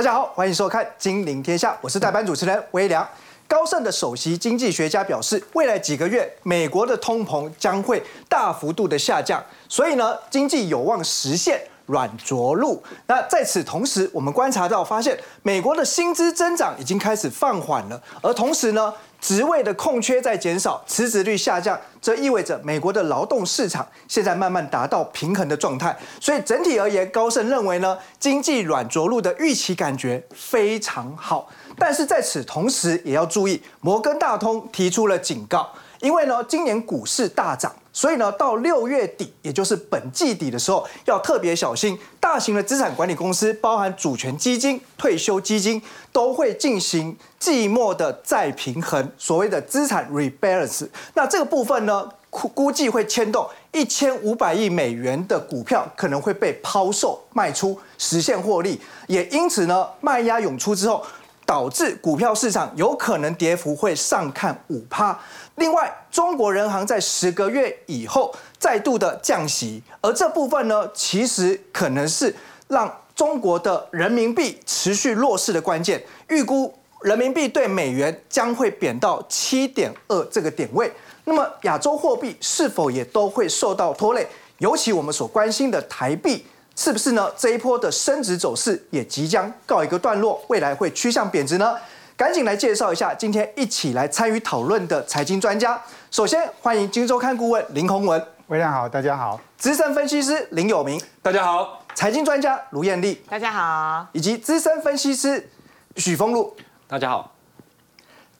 [0.00, 3.06] 大家好，欢迎收看《金陵天下》，我是代班主持人微良。
[3.46, 12.82] 高盛的首席经济学家表示，未来几个月美国的通膨将会大幅度的下降，所以呢，经济有望实现软着陆。
[13.08, 18.94] 那在此同时，我们观察到发现，美国的薪资增长已经开始放缓了，而同时呢。
[19.20, 25.96] 职位的空缺在减少，辞职率下降，这意味着美国的劳动市场现在慢慢达到平衡的状态。
[26.18, 31.48] 所以整体而言，高盛认为呢，经济软着陆的预期感觉非常好。
[31.78, 37.72] 但是在此同时，也要注意，摩根大通提出了警告，因为呢，今年股市大涨。
[37.92, 41.98] 所以呢，到六月底，也就是本季底的时候，要特别小心。
[42.20, 50.88] 大型的资产管理公司，包含主权基金、退休基金，都会进行季末的再平衡，所谓的资产 rebalance。
[51.14, 58.80] 那这个部分呢，估估计会牵动一千五百亿美元的股票可能会被抛售卖出，实现获利。
[59.08, 61.04] 也因此呢，卖压涌出之后。
[61.46, 65.18] 导致股票市场有可能跌幅会上看五趴。
[65.56, 72.34] 另外，中国人行在十个月以后再度的降息，而这部分呢，其实可能是
[72.68, 76.02] 让中国的人民币持续弱势的关键。
[76.28, 80.90] 预估人民币对美元将会贬到七点二这个点位。
[81.24, 84.26] 那么，亚洲货币是否也都会受到拖累？
[84.58, 86.46] 尤其我们所关心的台币。
[86.76, 87.30] 是不是呢？
[87.36, 91.76] 这一波的升值走势也即将告一个段落，未来会趋向贬值呢？
[92.20, 95.82] 赶紧来介绍一下今天一起来参与讨论的财经专家。
[96.10, 105.48] 首先欢迎金周刊顾问林宏文，微亮好，大家好；资深分析师林有明，大家好；财经专家卢艳丽，大家好；以及资深分析师
[105.96, 106.54] 许峰路，
[106.86, 107.32] 大家好。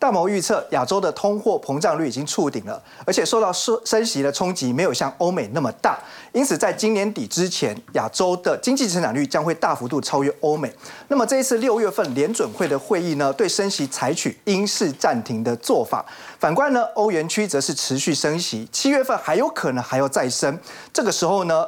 [0.00, 5.98] 大摩预测，亚洲的通货膨胀率已经触顶了，而且受到升升息的冲击没有像欧美那么大，
[6.32, 10.74] 因此在今年底之前，亚洲的经济成长率将会大幅度超越欧美。
[11.08, 16.02] 那么这一次六月份联准会的会议呢，对升息采取因式暂停的做法。
[16.38, 20.58] 反观呢，欧元区则是持续升息，七月份还有可能还要再升。
[20.94, 21.66] 这个时候呢，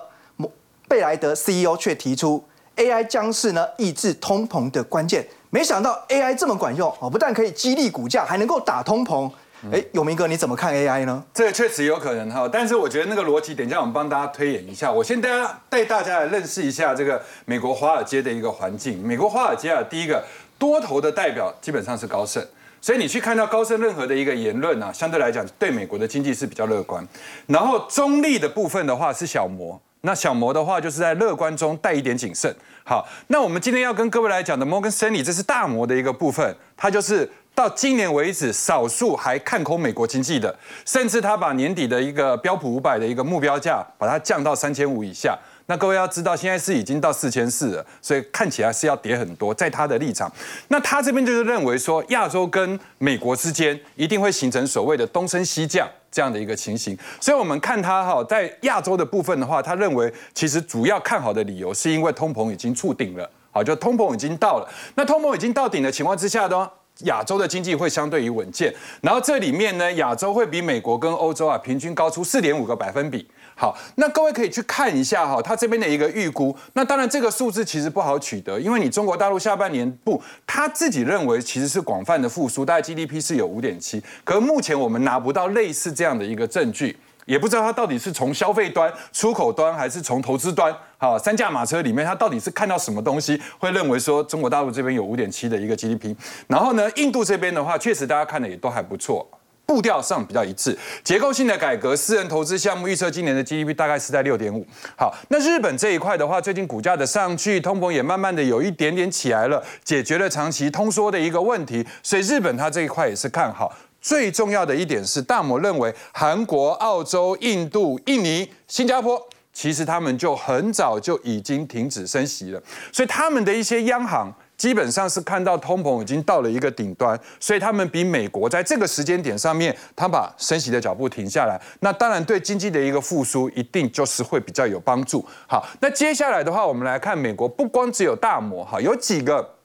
[0.88, 2.42] 贝莱德 CEO 却提出
[2.76, 5.28] ，AI 将是呢抑制通膨的关键。
[5.54, 9.30] 没想到 AI 这么管用哦，不但可以激励股价，还能够打通膨。
[9.70, 11.22] 哎，永明哥，你怎么看 AI 呢？
[11.34, 14.90] 这个确实有可能哈，但是我觉得那个逻辑，等一下我们帮大家推演一下。
[14.90, 19.06] 我先大家带大家来认识一下这个美国华尔街的一个环境。
[19.06, 20.24] 美国华尔街啊，第一个
[20.58, 22.42] 多头的代表基本上是高盛，
[22.80, 27.06] 所以你去看到高盛任何的一个言论啊，相对来讲对美国的经济是比较乐观。
[27.46, 32.54] 然后中立的部分的话是小摩，那小摩的话就是在乐观中带一点谨慎。
[32.84, 45.38] 好，那我们今天要跟各位来讲的摩根森利，这是大摩的一个部分，它就是到今年为止少数还看空美国经济的，甚至它把年底的一个标普五百的一个目标价，把它降到三千五以下。
[45.66, 49.54] 那各位要知道，现在是已经到四千四了，所以看起来是要跌很多。
[49.54, 50.30] 在他的立场，
[50.66, 56.96] 那他这边就是认为说，亚洲跟美国之间一定会形成所谓的东升西降这样的一个情形。
[57.20, 64.68] 所以我们看他哈，在亚洲的部分的话，他认为其实主要看好的理由是因为通膨已经触顶了，好，就通膨已经到了。
[64.94, 66.70] 那通膨已经到顶的情况之下呢，
[67.04, 68.72] 亚洲的经济会相对于稳健。
[69.00, 73.26] 然后这里面呢，亚洲会比美国跟欧洲啊平均高出四点五个百分比。
[73.62, 76.52] 好，那各位可以去看一下哈，他这边的一个预估。
[76.72, 84.02] 那当然，这个数字其实不好取得，因为你中国大陆下半年不，他自己认为其实是广泛的复苏，大概 GDP 是有五点七。
[84.24, 96.16] 可是目前我们拿不到类似这样的一个证据，也不知道他到底是从消费端、出口端，还是从投资端，好，三驾马车里面他到底是看到什么东西，会认为说中国大陆这边有五点七的一个 GDP。
[96.48, 99.24] 然后呢，印度这边的话，确实大家看的也都还不错。
[99.64, 104.66] 步调上比较一致，结构性的改革，私人投资项目预测今年的 GDP 大概是在六点五。
[104.96, 113.72] 好，那日本这一块的话，最近股价的上去，通膨也慢慢的有一点点起来了，解决了长期通缩的一个问题，所以日本它这一块也是看好。
[114.00, 122.60] 最重要的一点是，大摩认为韩国、澳洲、印度、印尼、新加坡，其实他们就很早就已经停止升息了，
[122.92, 124.32] 所以他们的一些央行。
[124.62, 131.60] 基本上是看到通膨已经到了一个顶端，所以他们比美国在这个时间点上面，他把升息的脚步停下来。
[131.80, 135.26] 那当然对经济的一个复苏，一定就是会比较有帮助。
[135.48, 139.56] 好，那接下来的话，我们来看美国，不光只有大摩，哈，有几个。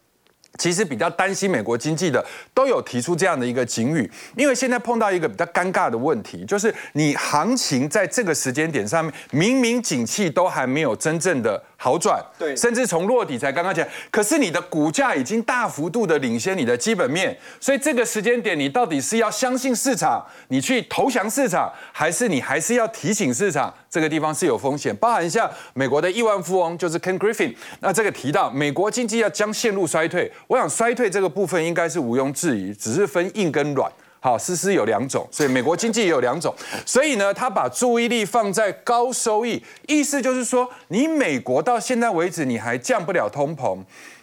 [0.58, 23.74] 其实比较担心美国经济的都有提出这样的一个警语，因为现在碰到一个比较尴尬的问题，就是你行情在这个时间点上面，明明景气都还没有真正的好转，对，甚至从落底才刚刚起来，可是你的股价已经大幅度的领先你的基本面，所以这个时间点你到底是要相信市场，你去投降市场，还是你还是要提醒市场？
[23.90, 33.92] 这个地方是有风险，包含像美国的亿万富翁就是 Ken Griffin，那这个提到美国经济要将陷入衰退，我想衰退这个部分应该是毋庸置疑，只是分硬跟软。
[34.20, 36.54] 好，思思有两种，所以美国经济也有两种，
[36.86, 43.78] 所以呢，他把注意力放在高收益，意思就是说，你美国到现在为止你还降不了通膨。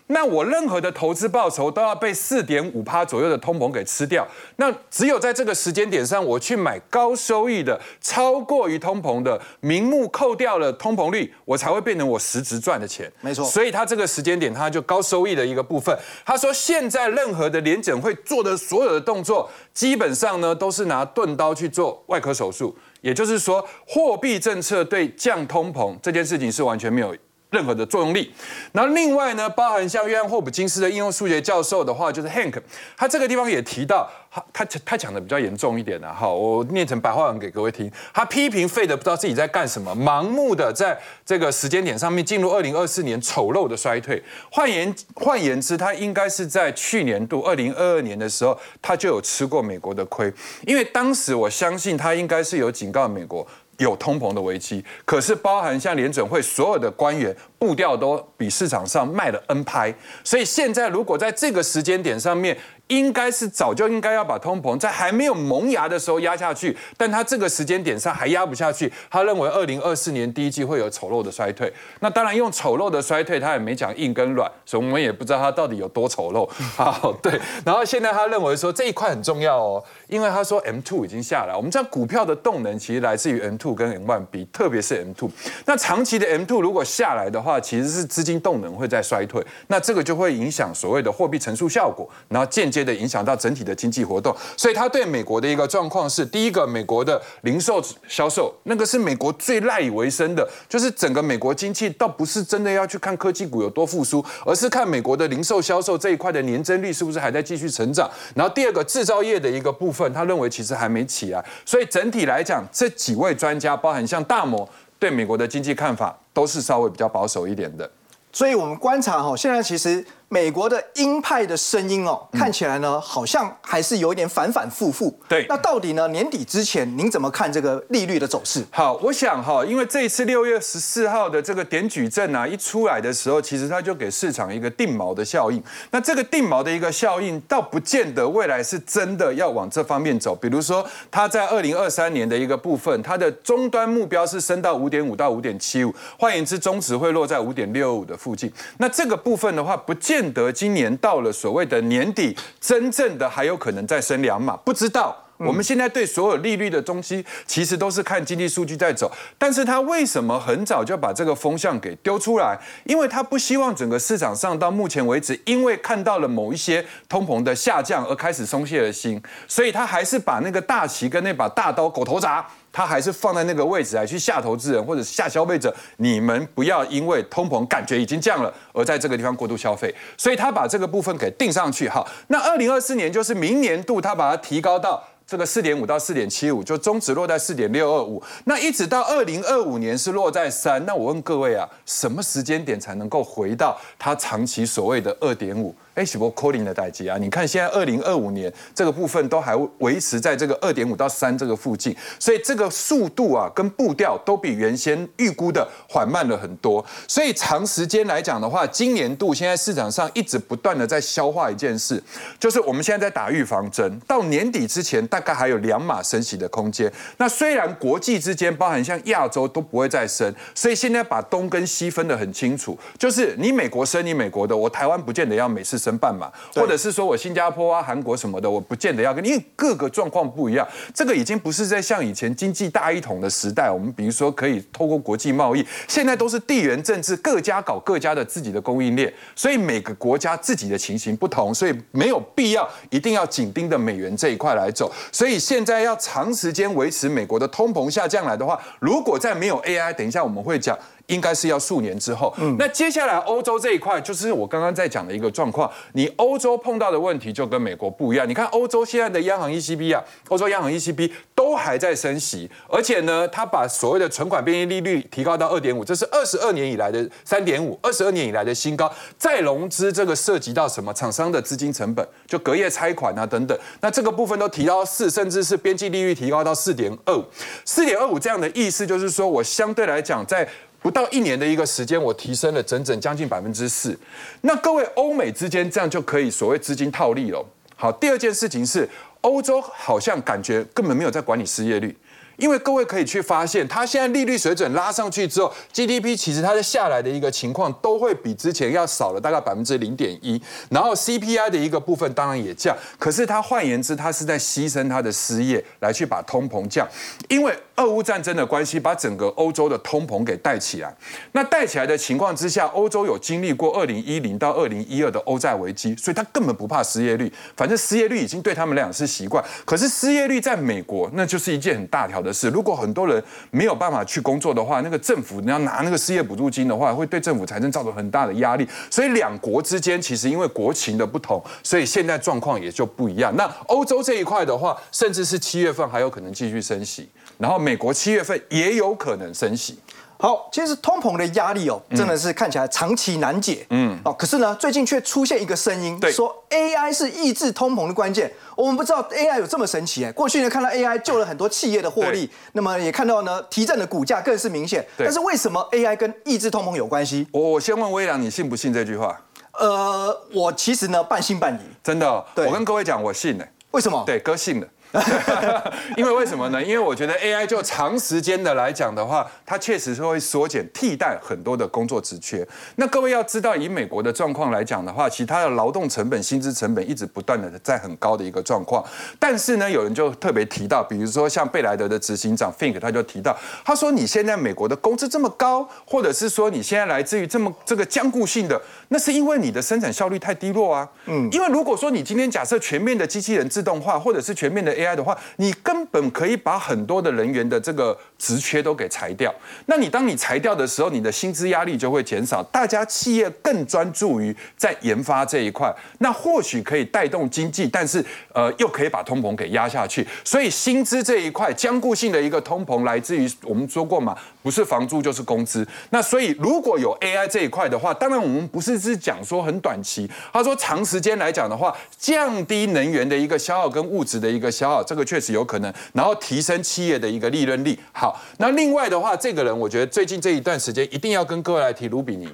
[0.08, 4.26] 那我任何的投资报酬都要被四点五趴左右的通膨给吃掉。
[4.56, 13.10] 那只有在这个时间点上，我去买高收益的、超过于通膨的，名目扣掉了通膨率，我才会变成我实质赚的钱。
[13.22, 13.44] 没错。
[13.46, 15.96] 所以他这个时间点，他就高收益的一个部分。
[16.24, 22.76] 他说，现在任何的联准会做的所有的动作，基本上呢都是拿钝刀去做外科手术。
[23.00, 27.16] 也就是说，货币政策对降通膨这件事情是完全没有。
[27.54, 28.32] 任何的作用力，
[28.72, 32.60] 然后另外呢，包含像约翰霍普金斯的应用数学教授的话，就是 Hank，
[32.96, 50.32] 他这个地方也提到，他他他讲的比较严重一点的，哈，我念成白话文给各位听，他批评费的不知道自己在干什么，盲目的在这个时间点上面进入二零二四年丑陋的衰退，换言换言之，他应该是在去年度二零二二年的时候，他就有吃过美国的亏，
[50.66, 53.46] 因为当时我相信他应该是有警告美国。
[53.78, 62.56] 有通膨的危机，可是包含像联准会所有的官员步调都比市场上卖了 N 拍，所以现在如果在这个时间点上面。
[62.88, 68.92] 应该是早就应该要把通膨在还没有萌芽的时候压下去，但他这个时间点上还压不下去。
[69.10, 71.72] 他认为二零二四年第一季会有丑陋的衰退。
[72.00, 76.46] 那当然用丑陋的衰退，他也没讲硬跟软，所以我们也不知道他到底有多丑陋。
[76.76, 77.40] 好，对。
[77.64, 81.56] 然后现在他认为说这一块很重要哦，因为他说 M two 已经下来。
[81.56, 85.30] 我们知道股票的动能其实来自于 M two 跟 M one 比，特别是 M two。
[85.64, 92.73] 那长期的 M two 如果下来的话，其实是资金动能会在衰退，那这个就会影响所谓的货币乘数效果，然后间。
[92.74, 108.10] 接的影响到整体的经济活动，所以他对美国的一个状况是：第一个，美国的零售销售，那个是美国最赖以为生的，就是整个美国经济倒不是真的要去看科技股有多复苏，而是看美国的零售销售这一块的年增率是不是还在继续成长。
[108.34, 111.44] 然后第二个，制造业的一个部分，他认为其实还没起来。
[111.64, 114.68] 所以整体来讲，这几位专家，包含像大摩
[114.98, 117.88] 对美国的经济看法，都是稍微比较保守一点的。
[118.32, 120.04] 所以我们观察哈，现在其实。
[120.34, 125.16] 美国的鹰派的声音哦，看起来呢，好像还是有一点反反复复。
[125.28, 126.08] 对，那到底呢？
[126.08, 128.64] 年底之前，您怎么看这个利率的走势？
[128.72, 135.62] 好，我想哈，因为这一次六月十四号的这个点举证啊，一出来的时候，其实它就给市场一个定锚的效应。
[135.92, 140.34] 那这个定锚的一个效应，倒不见得未来是真的要往这方面走。
[140.34, 148.52] 比如说，它在二零二三年的一个部分，它的终端目标是升到五点五到五点七五，换言之，中值会落在五点六五的附近。
[148.78, 155.16] 那这个部分的话，不见得今年到了所谓的年底，真正的还有可能再升两码，不知道。
[155.36, 159.10] 我们现在对所有利率的东西，其实都是看经济数据在走。
[159.36, 162.56] 但是他为什么很早就把这个风向给丢出来？
[162.84, 172.42] 因为他不希望整个市场上到目前为止，因为看到了某一些通膨的下降而开始松懈了心，所以他还是把那个大旗跟那把大刀狗头铡。
[172.74, 181.88] 他还是放在那个位置来去吓投资人或者吓消费者，你们不要因为通膨感觉已经降了，而在这个地方过度消费，所以他把这个部分给定上去。
[181.88, 190.84] 好，那二零二四年就是明年度，他把它提高到这个四点五到四点七五，就中值落在四点六二五，那一直到二零二五年是落在三。
[190.84, 195.72] 那我问各位啊，什么时间点才能够回到它长期所谓的二点五？
[195.94, 206.84] 哎，许波 calling 的代际啊，你看现在二零二五年这个部分都还维持在这个二点五到三这个附近，所以这个速度啊跟步调都比原先预估的缓慢了很多。
[207.06, 212.02] 所以长时间来讲的话，今年度现在市场上一直不断的在消化一件事，
[212.40, 216.92] 就是我们现在在打预防针，到年底之前大概还有两码升息的空间。
[217.18, 225.83] 那虽然国际之间包含像亚洲都不会再升，所以现在把东跟西分得很清楚，就是你美国升你美国的，我台湾不见得要每次。
[225.84, 230.66] 申办嘛，或者是说我新加坡啊、韩国什么的，我不见得要跟，因为各个状况不一样。
[230.94, 244.90] 这个已经不是在像以前经济大一统的时代，我们比如说可以透过国际贸易，现在都是地缘政治，各家搞各家的自己的供应链，所以每个国家自己的情形不同，所以没有必要一定要紧盯着美元这一块来走。
[245.12, 250.78] 所以现在要长时间维持美国的通膨下降来的话，如果再没有 AI，等一下我们会讲。
[251.06, 252.32] 应该是要数年之后。
[252.38, 255.70] 嗯那接下来欧洲这一块，就是我刚刚在讲的一个状况。
[255.92, 258.28] 你欧洲碰到的问题就跟美国不一样。
[258.28, 268.90] 你看欧洲现在的央行 ECB 啊，欧洲央行 ECB 都还在升息，而且呢，它把所谓的存款便利利率提高到二点五，这是二十二年以来的三点五，二十二年以来的新高。
[269.18, 270.94] 再融资这个涉及到什么？
[270.94, 273.58] 厂商的资金成本，就隔夜拆款啊等等。
[273.80, 277.24] 那这个部分都提到四，甚至是边际利率提高到四点二五，
[277.64, 280.48] 四点二五这样的意思就是说我相对来讲在。
[280.84, 283.98] 不到一年的一个时间，我提升了整整将近百分之四。
[284.42, 287.42] 那各位欧美之间这样就可以所谓资金套利了。
[287.74, 288.86] 好，第二件事情是
[289.22, 291.96] 欧洲好像感觉根本没有在管理失业率。
[292.36, 306.88] 因为各位可以去发现，它现在利率水准拉上去之后，GDP 其实它的下来的一个情况都会比之前要少了大概百分之零点一，然后 CPI 的一个部分当然也降，可是它换言之，它是在牺牲它的失业来去把通膨降，
[307.28, 310.92] 因为俄乌战争的关系，把整个欧洲的通膨给带起来。
[311.32, 319.44] 那带起来的情况之下，欧洲有经历过二零一零到二零一二的欧债危机，所以它根本不怕失业率，反正失业率已经对他们俩是习惯。
[319.64, 322.23] 可是失业率在美国，那就是一件很大条。
[322.24, 328.66] 的是，如果很多人没有办法去工作的话，那个政府你要拿那个失业补助金的话，会对政府财政造成很大的压力。
[328.90, 333.34] 所以两国之间其实因为国情的不同，所以现在状况也就不一样。
[333.36, 339.78] 那欧洲这一块的话，甚至是七月份还有可能继续升息，然后美国七月份也有可能升息。
[340.24, 343.66] 好，其实通膨的压力哦，真的是看起来长期难解。
[343.68, 348.32] 嗯，哦，可是呢，最近却出现一个声音，说 AI 是抑制通膨的关键。
[348.56, 350.10] 我们不知道 AI 有这么神奇哎。
[350.12, 354.82] 过去呢，看到 AI 救了很多企业的获利，那么也看到呢，提振的股价更是明显。
[354.96, 357.26] 但是为什么 AI 跟抑制通膨有关系？
[357.30, 359.20] 我我先问微良，你信不信这句话？
[359.58, 361.58] 呃，我其实呢半信半疑。
[361.82, 363.44] 真的，我跟各位讲，我信呢。
[363.72, 364.02] 为什么？
[364.06, 364.68] 对，哥信的。
[365.96, 366.62] 因为为什么呢？
[366.62, 372.46] 因为我觉得 AI 就长时间的来讲的话，它确实是会缩减、替代很多的工作职缺。
[372.76, 378.84] 那各位要知道，以美国的状况来讲的话，其他的劳动成本、薪资成本一直不断的在很高的一个状况。
[379.18, 388.60] 但是呢，有人就特别提到，比如说像贝莱德的执行长 Fink，他就提到，他说你现在美国的工资这么高，或者是说你现在来自于这么这个僵固性的，
[388.90, 390.88] 那是因为你的生产效率太低落啊。
[391.06, 394.83] 嗯，因为如果说你今天假设全面的机器人自动化，或者是全面的 AI。
[394.84, 399.34] AI 的话，你根本可以把很多的人员的这个职缺都给裁掉。
[399.66, 410.06] 那你当你裁掉的时候，你的薪资压力就会减少，大家企业更专注于在研发这一块，那或许可以带动经济，但是呃，又可以把通膨给压下去。
[410.22, 415.66] 所以薪资这一块坚固性的一个通膨，来自于我们说过嘛，不是房租就是工资。
[415.88, 424.84] 那所以如果有 AI 这一块的话，当然我们不是是讲说很短期，他说长时间来讲的话，降低能源的一个消耗跟物质的一个消耗。
[424.84, 427.78] 这个确实有可能，然后提升企业的一个利润率。
[427.92, 432.28] 好，那另外的话，这个人我觉得最近这一段时间一定要跟各位来提卢比尼，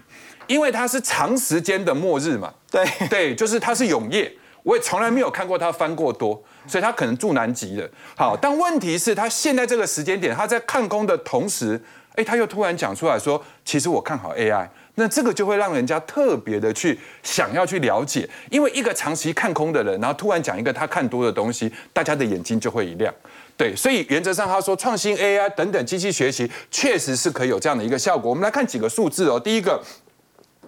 [0.48, 2.52] 因为他是长时间的末日嘛。
[2.72, 7.88] 对对，就是他是永业，我也从来没有看过他翻过多，所以他可能住南极的。
[8.16, 11.80] 好，但问题是，他现在这个时间点，他在看空的同时，
[12.16, 14.68] 哎，他又突然讲出来说，其实我看好 AI。
[14.96, 23.14] 那这个就会让人家特别的去想要去了解，因为一个长期看空的人，然后突然讲一个他看多的东西，大家的眼睛就会一亮。
[23.56, 28.28] 对，所以原则上他说创新 AI 等等机器学习确实是可以有这样的一个效果。
[28.28, 29.80] 我们来看几个数字哦，第一个。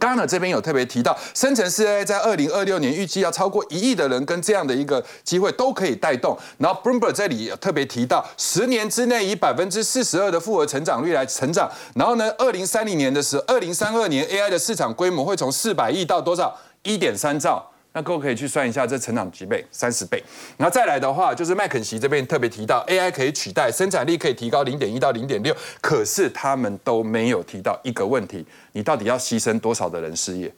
[0.02, 6.36] 刚刚这边有特别提到，生成式 AI 在二零二六年预计要超过一亿的人跟这样的一个机会都可以带动。
[6.58, 11.70] 然后 Bloomberg 这里有特别提到，十年之内以百分之四十二的复合成长率来成长。
[11.94, 16.58] 然后呢，二零三零年的时候，二零三二年 AI 的市场规模会从四百亿到多少？
[16.82, 17.71] 一点三兆。
[17.94, 19.64] 那各位可以去算一下，这成长几倍？
[19.70, 20.22] 三十倍。
[20.56, 25.54] 然后再来的话，就是麦肯锡这边特别提到，AI 可以取代生产力，可以提高零点一到零点六。
[25.80, 30.52] 可是他们都没有提到一个问题：你到底要牺牲多少的人失业，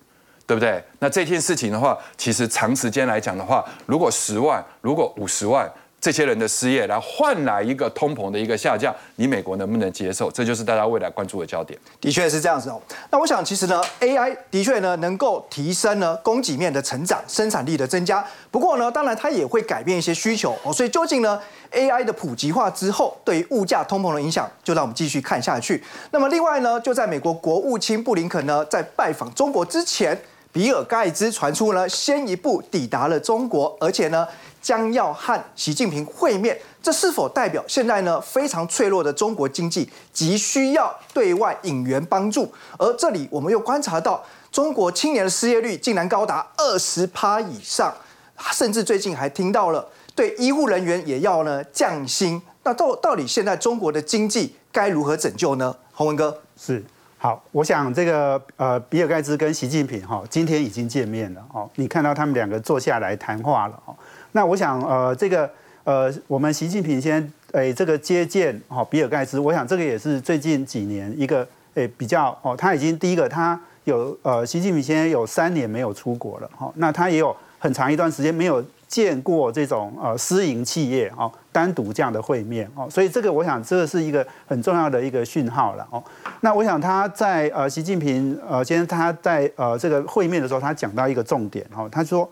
[0.46, 0.82] 对不对？
[1.00, 5.70] 那这件事情的话，其实长时间来讲的话，如果十万，如果五十万。
[6.04, 10.30] 这些人的失业来换来一个通膨的一个下降，你美国能不能接受？
[10.30, 11.80] 这就是大家未来关注的焦点。
[11.98, 12.78] 的确是这样子哦。
[13.08, 18.22] 那我想，其实呢，AI 的确呢能够提升呢供给面的成长、生产力的增加。
[18.50, 20.70] 不过呢，当然它也会改变一些需求哦。
[20.70, 21.40] 所以究竟呢
[21.72, 25.82] ，AI 的普及化之后对于物价通膨的影响，就让我们继续看下去。
[26.10, 30.20] 那么另外呢，就在美国国务卿布林肯呢在拜访中国之前，
[30.52, 34.28] 比尔盖茨传出呢先一步抵达了中国，而且呢。
[34.64, 42.50] 将要和习近平会面，这是否代表现在呢非常脆弱的中国经济急需要对外引援帮助？
[42.78, 47.92] 而这里我们又观察到，中国青年的失业率竟然高达二十趴以上，
[48.54, 52.40] 甚至最近还听到了对医护人员也要呢降薪。
[52.62, 55.76] 那到到底现在中国的经济该如何拯救呢？
[55.92, 56.82] 洪文哥是。
[57.18, 61.68] 好，我想这个呃，比尔盖茨跟习近平哈，今天已经见面了哦。
[61.76, 63.96] 你看到他们两个坐下来谈话了哦。
[64.34, 65.48] 那我想呃，这个
[65.84, 78.62] 呃，我们习近平先诶这个接见哦，比尔盖茨，我想这个也是最近几年一个诶比较哦，他已经第一个他有呃，习近平现在有三年没有出国了哈，那他也有很长一段时间没有。
[78.86, 86.00] 见过这种呃私营企业哦单独这样的会面哦，所以这个我想这个是一个很重要的一个讯号了哦。
[86.42, 92.28] 那我想他在呃习近平呃今天他在呃这个会面的时候，他讲到一个重点哦，他说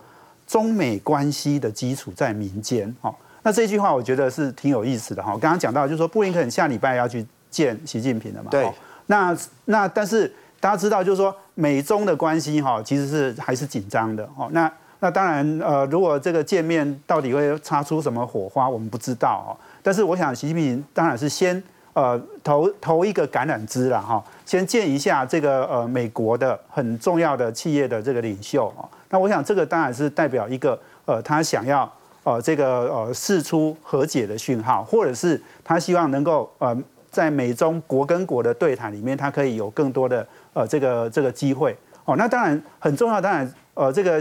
[0.52, 3.14] 中美关系的基础在民间哦。
[3.42, 5.30] 那这句话我觉得是挺有意思的哈。
[5.32, 8.70] 刚刚讲到就是说布林肯下礼拜要去见习近平了嘛，对。
[9.06, 10.30] 那那但是
[10.60, 14.46] 大家知道就是说美中的关系哈其实是还是紧张的哦。
[14.52, 19.56] 那那当然，呃，如果这个见面到底会擦出什么火花，我们不知道哦。
[19.82, 21.60] 但是我想，习近平当然是先
[21.94, 28.86] 呃投投一个橄榄枝了哈，先见一下这个呃美国的很重要的企业的这个领袖啊。
[29.12, 31.88] 那我想，这个当然是代表一个呃他想要
[32.24, 36.76] 呃这个呃释出和解的讯号，或者是他希望能够呃
[37.10, 42.16] 在美中国跟国的对谈里面，他可以有更多的呃这个这个机会哦。
[42.16, 44.20] 那当然很重要，当然呃这个。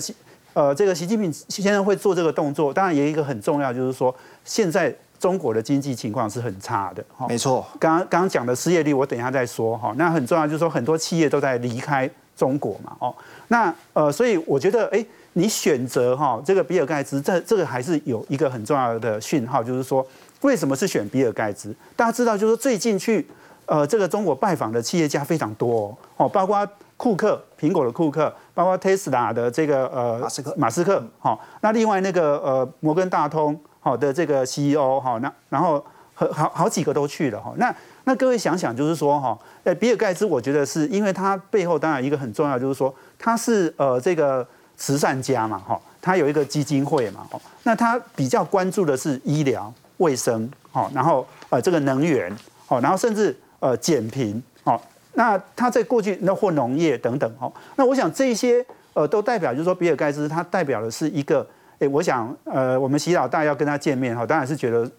[0.53, 7.01] 呃，这个习近平先生会做这个动作，当然也有一个很重要，就是说现在中国的经济情况是很差的。
[7.29, 9.93] 没错，刚刚刚刚讲的失业率，我等一下再说哈。
[9.95, 12.09] 那很重要，就是说很多企业都在离开
[12.41, 12.97] 中国嘛。
[12.99, 13.13] 哦，
[13.49, 20.05] 那呃，所以我觉得，哎，你选择哈这个比尔盖茨，这这个还是有一个很重要的讯号，就是说
[20.41, 21.75] 为什么是选比尔盖茨？
[21.95, 23.27] 大家知道，就是最近去
[23.67, 26.67] 呃这个中国拜访的企业家非常多哦，包括。
[27.01, 35.83] 库克，苹果的库克，包括特斯拉的这个呃马斯克，马斯克，好，那另外那个呃摩根大通好的这个 CEO 哈，那然后
[36.13, 54.81] 好好好几个都去了哈，那那各位想想就是说哈，呃比尔盖茨我觉得是因为他背后当然一个很重要就是说他是呃这个慈善家嘛哈，他有一个基金会嘛哈，那他比较关注的是医疗卫生好，然后呃这个能源好，然后甚至呃减贫好。
[55.13, 61.45] 那他在过去那或农业等等哦，那我想这些呃都代表就是说比尔盖茨他代表的是一个
[61.81, 64.89] 诶，我想呃我们习老大要跟他见面哈，当然是觉得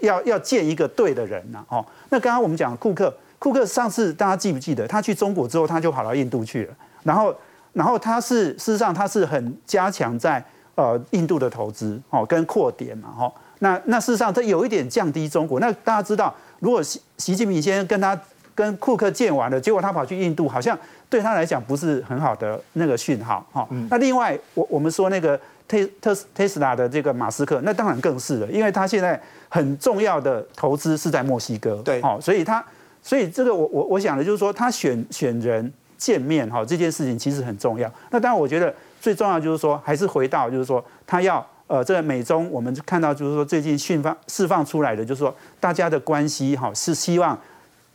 [0.00, 1.84] 要要见一个对的人呐哦。
[2.08, 7.34] 那刚刚我们讲库克，库克上次大家记不记得他去中国之后他就跑到印度去了，然后
[7.74, 10.42] 然后他是事实上他是很加强在
[10.76, 13.30] 呃印度的投资哦跟扩点嘛哈。
[13.58, 15.60] 那那事实上他有一点降低中国。
[15.60, 18.18] 那大家知道如果习习近平先跟他。
[18.52, 23.66] 跟库克见完了，结果他跑去印度，好像对他来讲不是很好的那个讯号哈。
[23.88, 25.38] 那另外，我我们说那个
[25.70, 32.64] 特特特斯拉的这个马斯克，那当然更是了，因为他现在很重要的投资是在墨西哥，对，好，所以他
[33.00, 37.88] 所以这个我我我想的就是说，他选选人见面哈这件事情其实很重要。
[38.10, 47.38] 那当然，我觉得最重要就是说，还是回到就是说，他要呃这个美中，我们看到就是说最近讯放释放出来的，就是说大家的关系哈是希望。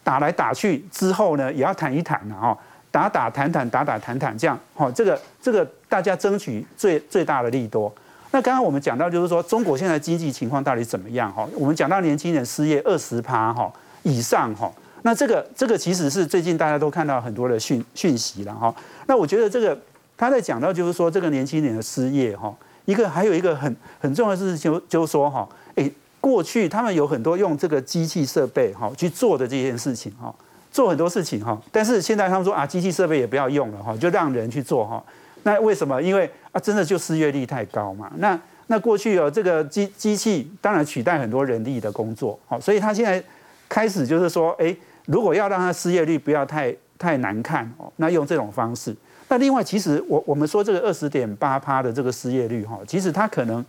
[0.06, 2.56] 打来打去之后呢，也要谈一谈了哈，
[2.96, 7.94] 打打谈谈，打打谈谈，这样哈，这个这个大家争取最最大的利多。
[8.32, 11.46] 那刚刚我们讲到就是说，中国现在经济情况到底怎么样哈？
[11.56, 13.70] 我们讲到年轻人失业二十趴哈
[14.04, 18.74] 以上哈，那这个这个其实是最近大家都看到很多的讯讯息了哈。
[19.08, 19.78] 那我觉得这个
[20.16, 22.56] 他在讲到就是说，这个年轻人的失业哈，
[22.86, 25.92] 一个还有一个很很重要的事情就就是说哈，哎。
[26.22, 30.34] 过去他们有很多用这个机器设备哈去做的这件事情哈，
[30.76, 35.02] 做很多事情哈，但是现在他们说啊，机器设备也不要用了哈，就让人去做哈。
[35.44, 36.02] 那为什么？
[36.02, 38.12] 因为啊，真的就失业率太高嘛。
[38.18, 43.24] 那那过去有这个机机器当然取代很多人力的工作，好，所以他现在
[43.70, 48.94] 开始就是说，哎，如果要让他失业率不要太太难看哦，那用这种方式。
[49.30, 53.64] 那另外，其实我我们说这个二十点八趴的这个失业率哈，其实它可能。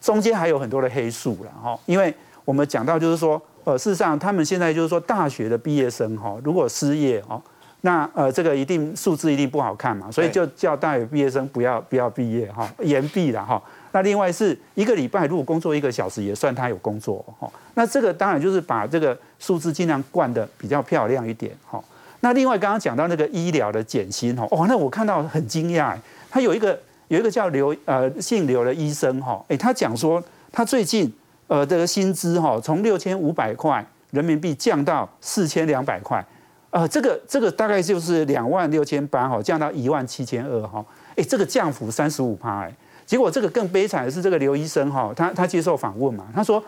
[0.00, 2.12] 中间还有很多的黑数了哈，因为
[2.44, 7.40] 我们讲到就是说，呃，事实上他们现在就是说大学的毕业生哈，如果失业哦，
[7.82, 13.62] 那呃这个一定数字一定不好看嘛，所以就叫大学毕业生不要不要毕业哈，延毕了哈。
[13.92, 21.82] 那另外是一个礼拜如果工作一个小时也算他有工作哈，那这个当然就是把这个数字尽量灌的比较漂亮一点哈。
[22.20, 25.96] 那另外刚刚讲到那个医疗的减薪哈，哦，那我看到很惊讶，
[26.30, 26.78] 他有一个。
[27.08, 31.12] 有一个叫刘呃姓刘的医生哈，哎，他讲说他最近
[31.48, 36.24] 呃这个薪资哈从六千五百块人民币降到四千两百块，
[36.70, 40.84] 呃，这个这个大概就是两万六千八哈降到一万七千二哈，
[41.16, 42.74] 哎，这个降幅三十五趴哎，
[43.06, 46.62] 结果这个更悲惨的是这个刘医生哈，他他接受访问嘛，他说，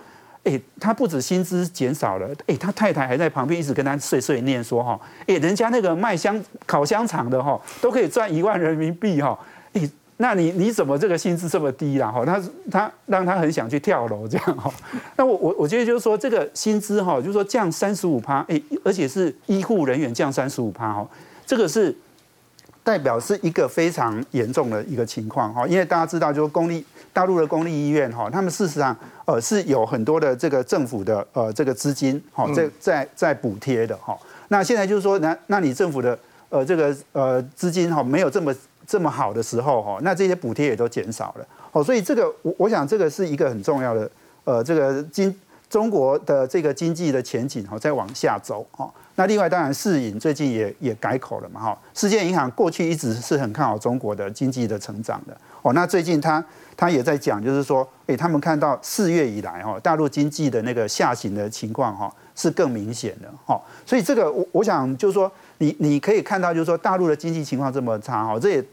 [0.45, 9.39] 哎，他不止薪资减少了，哎，他太太还在旁边一直跟他碎碎念说哈，哎，人家那个卖香烤香肠的哈，都可以赚一万人民币哈，
[9.75, 9.89] 哎，
[10.25, 12.11] 那你你怎么这个薪资这么低啦？
[12.11, 14.73] 哈，他他让他很想去跳楼这样哈。
[15.17, 21.07] 那我我我觉得就是说这个薪资哈，就是说降三十五趴，哎，而且是医护人员降三十五趴哈，
[21.45, 21.95] 这个是
[22.83, 26.83] 代表是一个非常严重的一个情况哈，因为大家知道就是公立。
[27.13, 34.19] 大陆的公立医院哈，他们事实上呃是有很多的这个政府的呃这个资金哈在在在补贴的哈。
[34.49, 38.53] 那现在就是说，那那你政府的呃这个呃资金哈没有这么
[38.87, 41.83] 这么好的时候哈，那这些补贴也都减少了哦。
[41.83, 44.11] 所以这个我我想这个是一个很重要的
[44.45, 45.35] 呃这个经
[45.69, 48.91] 中国的这个经济的前景哈在往下走哈。
[49.17, 51.79] 那另外当然世银最近也也改口了嘛哈。
[51.95, 55.73] 世界银行过去一直是很看好中国的经济的成长的哦。
[55.73, 56.45] 那最近他
[56.77, 68.65] 他也在讲，就是说，哎，他们看到四月以来哈，大陆经济的那个下行的情况哈是更明显的哈，所以这个我我想就是说，你你可以看到就是说，大陆的经济情况这么差哈，这也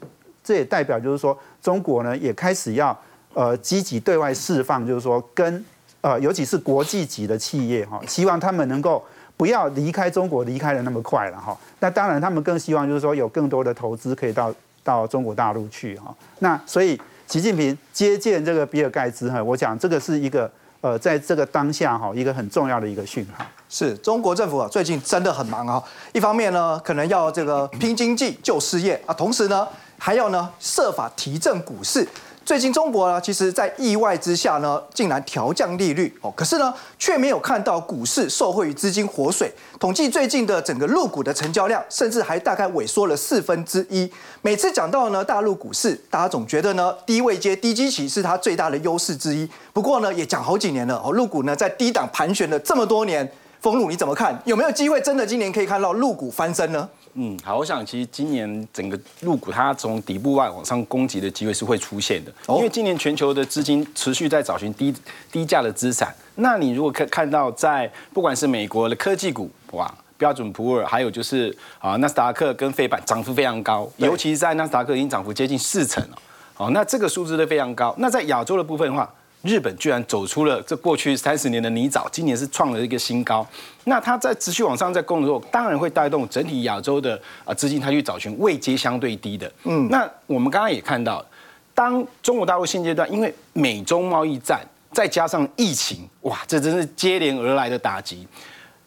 [0.43, 2.97] 这也代表就是说，中国呢也开始要
[3.33, 5.63] 呃积极对外释放，就是说跟
[6.01, 9.03] 呃尤其是国际级的企业哈，希望他们能够
[9.37, 11.57] 不要离开中国离开的那么快了哈。
[11.79, 16.15] 那当然他们更希望就是说有更多的投资可以到到中国大陆去哈。
[16.39, 16.99] 那所以。
[17.27, 23.45] 习近平接见这个比尔盖茨哈，我讲这个是一个呃，在这个当下哈，一个很重要的一个讯号。
[23.69, 25.81] 是中国政府啊，最近真的很忙啊。
[26.11, 29.67] 一方面呢，可能要这个拼经济救失业啊，同时呢，
[29.97, 32.05] 还要呢设法提振股市。
[32.43, 39.53] 最近中国呢，其实在意外之下呢，竟然调降利率哦，可是呢，却没有看到股市受惠于资金活水。
[39.79, 44.11] 统计最近的整个陆股的成交量，甚至还大概萎缩了四分之一。
[44.41, 49.47] 每次讲到呢大陆股市，大家总觉得呢低位接低基期是它最大的优势之一。
[49.71, 54.37] 不过呢，也讲好几年了哦，陆股呢在低档盘旋了这么多年，冯鲁你怎么看？
[54.45, 56.89] 有没有机会真的今年可以看到陆股翻身呢？
[57.13, 64.93] 嗯，好，我想其实今年整个入股它从底部外往上攻击的机会是会出现的，因为今年全球的资金持续在找寻低
[65.31, 66.15] 低价的资产。
[66.35, 76.17] 那你如果看看到在不管是美国的科技股哇，标准普尔，还有就是啊纳斯达克跟费板涨幅非常高，尤其是在纳斯达克已经涨幅接近四成了，
[76.53, 77.93] 好，那这个数字都非常高。
[77.97, 79.11] 那在亚洲的部分的话。
[79.43, 83.45] 日本居然走出了这过去三十年的泥沼，今年是创了一个新高。
[83.85, 89.51] 那它在持续往上在攻的时候，当然会带动整体亚洲的啊资金，它去找寻位阶相对低的。
[89.63, 91.25] 嗯，那我们刚刚也看到，
[91.73, 98.27] 当中国大陆现阶段因为美中贸易战，再加上疫情，哇，这真是接连而来的打击。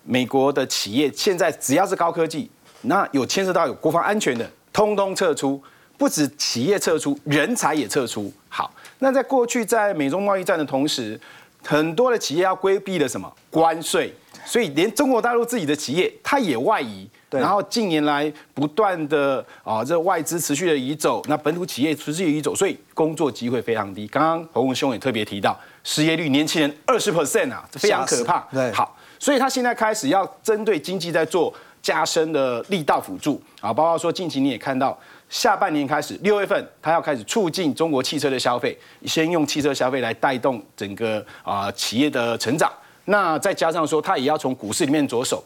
[0.05, 2.49] 美国的企业现在只要是高科技，
[2.83, 5.61] 那有牵涉到有国防安全的，通通撤出。
[5.97, 8.31] 不止企业撤出，人才也撤出。
[8.49, 8.69] 好，
[9.05, 11.21] 那在过去在美中贸易战的同时，
[11.63, 14.11] 很多的企业要规避的什么关税，
[14.47, 17.07] 所以连中国大陆自己的企业它也外移。
[17.29, 24.07] 然后近年来不断的啊，这外资持续的移走，那本土企业持续移走，所以工作机会非常低。
[24.07, 28.47] 刚刚侯文兄也特别提到，失业率年轻人二十 percent 啊，非常可怕。
[28.51, 34.99] 对，好，所以他现在开始要针对经济在做加深的力道辅助啊，包括说近期你也看到。
[35.35, 42.73] 下半年开始，六月份它要开始促进中国汽车的消费，先用汽车消费来带动整个啊企业的成长。
[43.07, 45.43] 那再加上说，它也要从股市里面着手。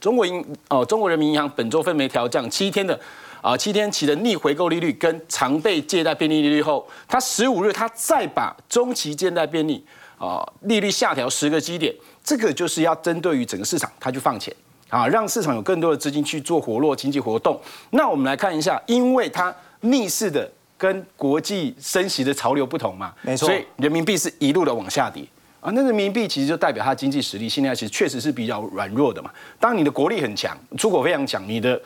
[0.00, 2.98] 中国银哦，中国人民银行本周分别调降七天的
[3.42, 9.84] 啊七天期的逆回购利率跟常备借贷便利利率后，它十五日它再把中期借贷便利
[10.16, 11.94] 啊利率下调十个基点，
[12.24, 14.56] 这个就是要针对于整个市场，它去放钱。
[14.92, 17.58] 啊，让市场有更多的资金去做活络经济活动。
[17.92, 25.24] 那我们来看一下，因为它逆势的跟国际升息的潮流不同嘛，没错，所以人民币是一路的往下跌
[25.62, 25.72] 啊。
[25.74, 29.30] 那人民币其实就代表它经济实力现在其实确实是比较软弱的嘛。
[29.58, 31.80] 当你的国力很强，出口非常强，你的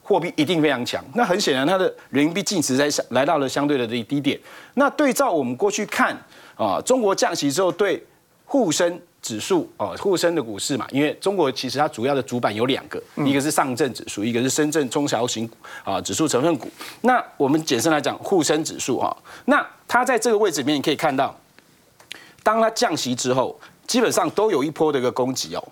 [0.00, 1.04] 货币一定非常强。
[1.14, 4.38] 那很显然，它的人民币净值在来到了相对的低低点。
[4.74, 6.16] 那对照我们过去看
[6.56, 8.00] 啊，中国降息之后对
[8.44, 9.02] 沪深。
[9.22, 15.48] 指数哦，沪深的股市嘛，因为中国其实它主要的主板有两个，一个是上证指数，一个是深圳中小型
[15.84, 16.68] 啊指数成分股。
[17.02, 21.38] 那我们简称来讲沪深指数啊，那它在这个位置里面，你可以看到，
[22.42, 25.68] 当它降息之后，基本上都有一波的一个攻击哦。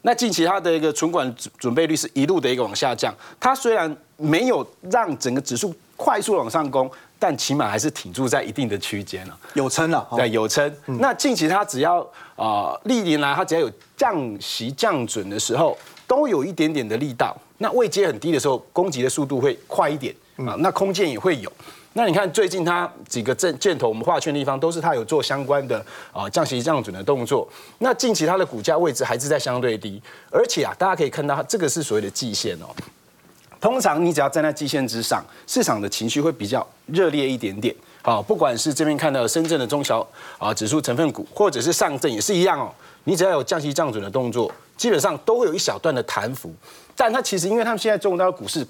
[0.00, 6.90] 那近期它的一个存款准备率是一路的一个往下降，它虽然没有让整个指数快速往上攻。
[7.22, 10.74] 但起码还是挺住在一定的区间了，有撑了，对，有撑。
[10.86, 12.04] 那近期它只要
[12.34, 17.32] 啊，历年来它只要有降息降准的时候，都有一点点的力道。
[17.58, 21.52] 那位阶很低的时候，攻击的速度会快一点啊，那空间也会有。
[21.92, 25.78] 那你看最近它几个箭箭头我们画圈的地方，都是它有做相关的
[26.12, 27.48] 啊降息降准的动作。
[27.78, 32.66] 那近期它的股价位置还是在相对低，而且啊，大家可以看到这个是所谓的季线哦。
[33.60, 37.74] 通常你只要站在季线之上，市场的情绪会比较热烈一点点。
[38.02, 40.06] 好，不管是这边看到深圳的中小
[40.38, 42.72] 啊指数成分股，或者是上证也是一样哦。
[43.04, 46.52] 你只要有降息降准的动作，基本上都会有一小段的弹幅。
[46.96, 48.66] 但它其实因为他们现在中国大陆股市，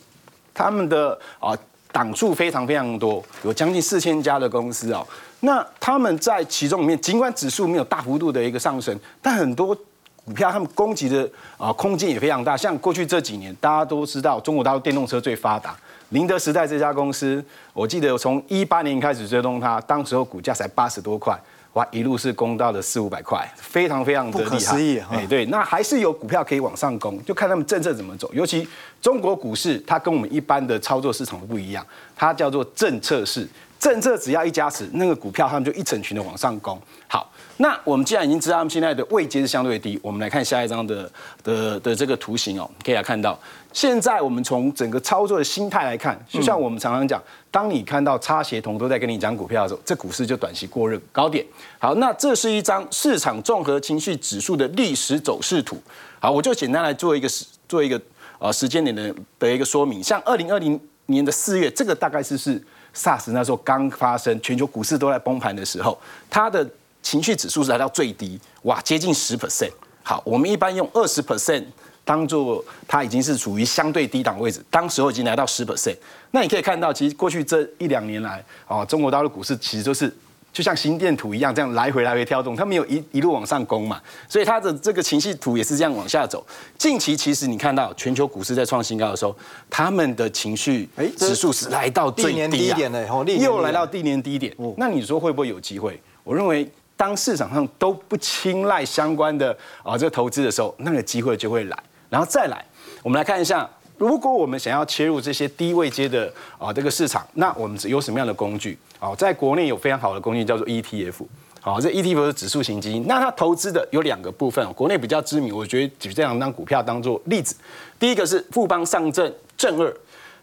[0.54, 1.56] 他们的啊
[1.90, 5.06] 档数非常非常多，有将近四千家的公司哦。
[5.40, 9.76] 那他们在其中里面，尽管指数没有大幅度的一个上升，但很多。
[10.24, 15.76] 股票他们攻击的啊空间也非常大，像过去这几年大家都知道，中国大陆电动车最发达，
[16.12, 21.34] 宁德时代这家公司，我记得从一八年开始追踪它，当时候股价才八十多块，
[21.72, 24.98] 哇，一路是攻到了四五百块，非常非常的不可思议。
[25.10, 28.30] 哎，对，那还是有股票可以往上攻，就看他们政策怎么走。
[28.34, 28.68] 尤其
[29.00, 33.48] 中国股市，它跟我们一般的操作市场不一样，它叫做政策市，
[33.82, 36.80] 政策只要一加持，那个股票他们就一整群的往上攻。
[37.08, 37.28] 好。
[37.58, 41.08] 那我们既然已经知道他们现在的位阶是相对低，我们来看下一张的
[41.44, 43.38] 的的这个图形哦，可以来看到，
[43.72, 51.44] 现在我们从整个操作的心态来看，就像我们常常讲，当你看到差协同都在跟你讲股票的时候，这股市就短期过热高点。
[51.78, 55.80] 好，那这是一张市场综合情绪指数的历史走势图。
[56.18, 58.00] 好，我就简单来做一个时做一个
[58.38, 60.02] 呃时间点的的一个说明。
[60.02, 62.60] 像二零二零年的四月，这个大概是是
[62.94, 65.98] SARS 那时候刚发生，全球股市都在崩盘的时候，
[66.30, 66.68] 它的。
[67.04, 69.72] 情绪指数是来到最低，哇，接近十 percent。
[70.04, 71.64] 好，我们一般用二十 percent
[72.04, 75.96] 当做它已经是处于相对低档位置，当时候已经来到十 percent。
[76.30, 80.14] 那你可以看到，其实过去这一两年来，啊，中国大陆股市其实就是
[80.52, 86.46] 就像心电图一样，这样来回来回跳动，它没有一一路往上攻嘛，所以它的这个情绪图也是这样往下走。
[86.76, 89.34] 近期其实你看到全球股市在创新高的时候，
[89.70, 93.06] 他们的情绪指数是来到最低点的，
[93.38, 94.54] 又来到低年低点。
[94.76, 96.00] 那你说会不会有机会？
[96.22, 96.70] 我认为。
[96.94, 99.50] 当市场上都不青睐相关的
[99.82, 101.76] 啊这个投资的时候，那个机会就会来。
[102.08, 102.64] 然后再来，
[103.02, 108.78] 我们来看一下，如果我们想要切入这些低位阶的啊这个市场，那我们有什么样的工具？
[109.02, 111.26] 好，在国内有非常好的工具叫做 ETF。
[111.60, 113.04] 好，这 ETF 是指数型基金。
[113.08, 117.56] 那它投资的有两个部分，国内比较知名，我觉得举这两张股票当做例子。
[117.98, 119.92] 第一个是富邦上证正二，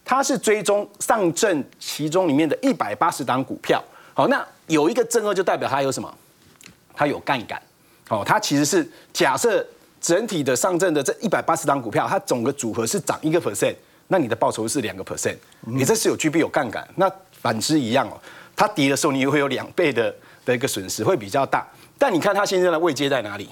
[0.03, 3.81] 它是追踪上证其中里面的一百八十档股票。
[4.13, 6.13] 好，那有一个正二就代表它有什么？
[6.93, 7.61] 它有杠杆，
[8.09, 9.65] 哦，它其实是假设
[10.01, 13.75] 整体的上证的这一百八十张股票，它总个组合是涨一个 percent，
[14.09, 16.85] 那你的报酬是两个 percent，你这是有具备有杠杆。
[16.97, 17.09] 那
[17.41, 18.19] 反之一样哦，
[18.59, 21.65] 它跌的时候你又会有两倍的的一个损失，会比较大。
[21.97, 23.47] 但你看它现在的位阶在哪里？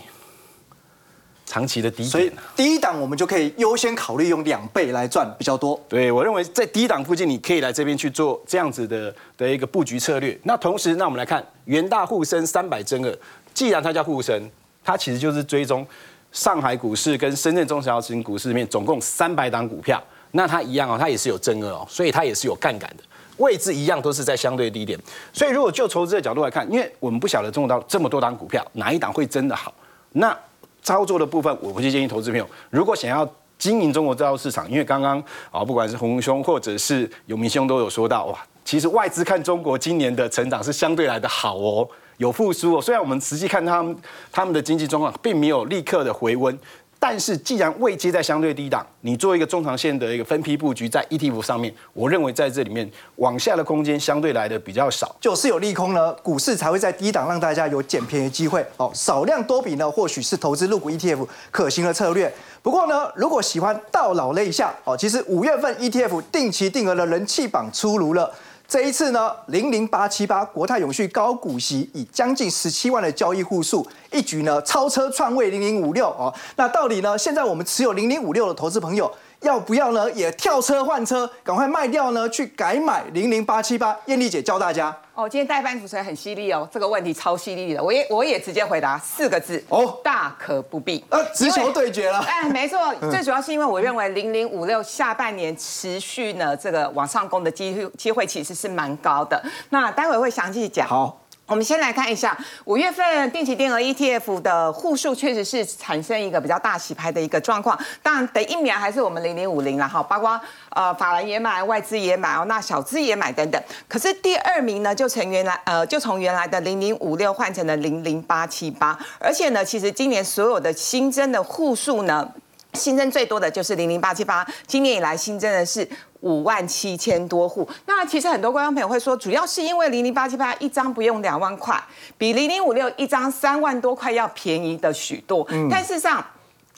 [1.46, 5.82] 长期的低点，所以低档我们就可以优先考虑用两倍来赚比较多。
[5.88, 10.38] 对我认为在低档附近，你可以来这边去做这样子的的一个布局策略。
[10.44, 13.18] 那同时，那我们来看元大沪深三百增二，
[13.54, 14.52] 既然它叫沪深，
[14.84, 15.88] 它其实就是追踪
[16.34, 20.04] 上海股市跟深圳中小型股市里面总共三百档股票。
[20.32, 23.04] 那它一样哦，它也是有增二哦，所以它也是有杠杆的，
[23.38, 25.00] 位置一样都是在相对低点。
[25.34, 29.74] 所以如果就投资的角度来看，因为我们不晓得中国到这么多档股票，哪一档会真的好，
[30.12, 30.38] 那。
[30.84, 35.22] 操作的部分，我会建议投资朋友，如果想要经营中国造市场，因为刚刚
[35.52, 41.86] 啊，不管是洪兄或者是有明兄都有说到，哇，其实外资看中国今年的成长是相对来的好哦，
[42.20, 42.82] 有复苏哦。
[42.82, 43.94] 虽然我们实际看他们
[44.32, 46.58] 他们的经济状况并没有立刻的回温。
[47.00, 58.66] 但是，既然未接在相对低档，你做一个中长线的一个分批布局在 ETF 上面，我认为在这里面往下的空间相对来的比较少，就是有利空呢，股市才会在低档让大家有捡便宜机会。
[58.78, 62.34] 哦，少量多笔呢，或许是投资入股 ETF 可行的策略。
[62.64, 68.34] 不过呢，如果喜欢到老了一下，哦，其实五月份 ETF 定期定额的人气榜出炉了。
[68.68, 76.34] 这一次呢，零零八七八国泰永续高股息，以将近十七万的交易户数，一举呢超车创位零零五六哦。
[76.58, 79.10] 那到底呢，现在我们持有零零五六的投资朋友？
[79.42, 80.12] 要不要呢？
[80.12, 82.28] 也跳车换车，赶快卖掉呢？
[82.30, 83.96] 去改买零零八七八。
[84.06, 91.04] 艳丽姐教大家哦，今天代班主持人很犀利哦，这个问题超犀利的，我也我也直接回答四个字哦，大可不必。
[91.10, 92.20] 呃，直球对决了。
[92.20, 99.42] 哎，没错， 最主要是因为我认为零零五六下半年持续呢这个往上攻的机会机会其实是蛮高的。
[99.70, 100.88] 那待会会详细讲。
[100.88, 101.22] 好。
[101.48, 107.80] 我们先来看一下五月份定期定额 ETF 的户数，确实是产生一个比较大洗牌的一个状况。
[108.04, 110.40] 当然，第一名还是我们零零五零了哈，包括
[110.72, 113.62] 呃法兰也买，外资也买哦，那小资也买等等。
[113.88, 122.30] 可是第二名呢，就从原来呃就从原来的零零五六换成了零零八七八，而且呢，其实今年所有的新增的户数呢。
[122.74, 125.88] 新增最多的就是零零八七八，今年以来新增的是
[126.20, 127.68] 五万七千多户。
[127.86, 131.82] 那其实很多观众朋友会说，主要是因为零零八七八一张不用两万块，
[132.18, 135.48] 比零零五六一张三万多块要便宜的许多。
[135.72, 136.24] 但事实上，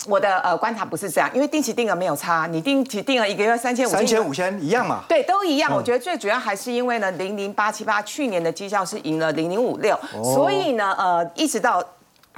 [0.08, 5.04] 我的呃观察不是这样，因为定期定额没有差，你定期定额一个月三千五三千五千一样嘛。
[5.10, 5.75] 对，都一样。
[5.75, 11.84] 我觉得最主要还是因为呢，零零八七八去年的绩效是赢了零零五六，所以呢，呃，一直到。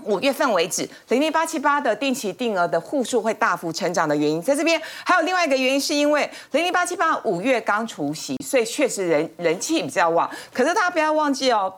[0.04, 10.28] 五月份为止，零零八七八的定期定额的户数会大幅成长的原因，在这边还有另外一个原因，是因为零零八七八五月刚除息，所以确实人人气比较旺。
[10.52, 11.72] 可是大家不要忘记哦，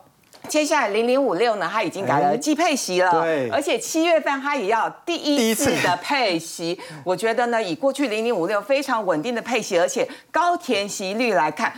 [0.48, 6.80] 接下来零零五六呢，它已经改了季配息了，对，而且七月份它也要第一次的配息。
[7.04, 11.70] 我觉得呢，以过去零零五六非常稳定的配息，而且高填息率来看，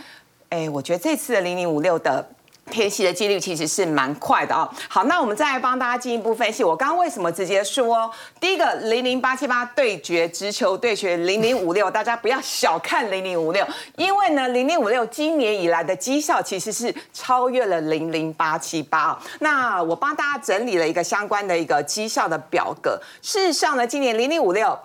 [0.47, 2.25] 哎，我觉得这次的零零五六的。
[2.69, 4.69] 偏息的几率其实是蛮快的哦。
[4.87, 6.63] 好，那我们再来帮大家进一步分析。
[6.63, 19.17] 我刚刚为什么直接说第一个零零八七八对决直球对决零零五六，大家不要小看零零五六，因为呢零零五六今年以来的绩效其实是超越了零零八七八。
[19.39, 22.99] 那我帮大家整理了一个相关的一个绩效的表格。
[23.21, 24.77] 事实上呢，今年零零五六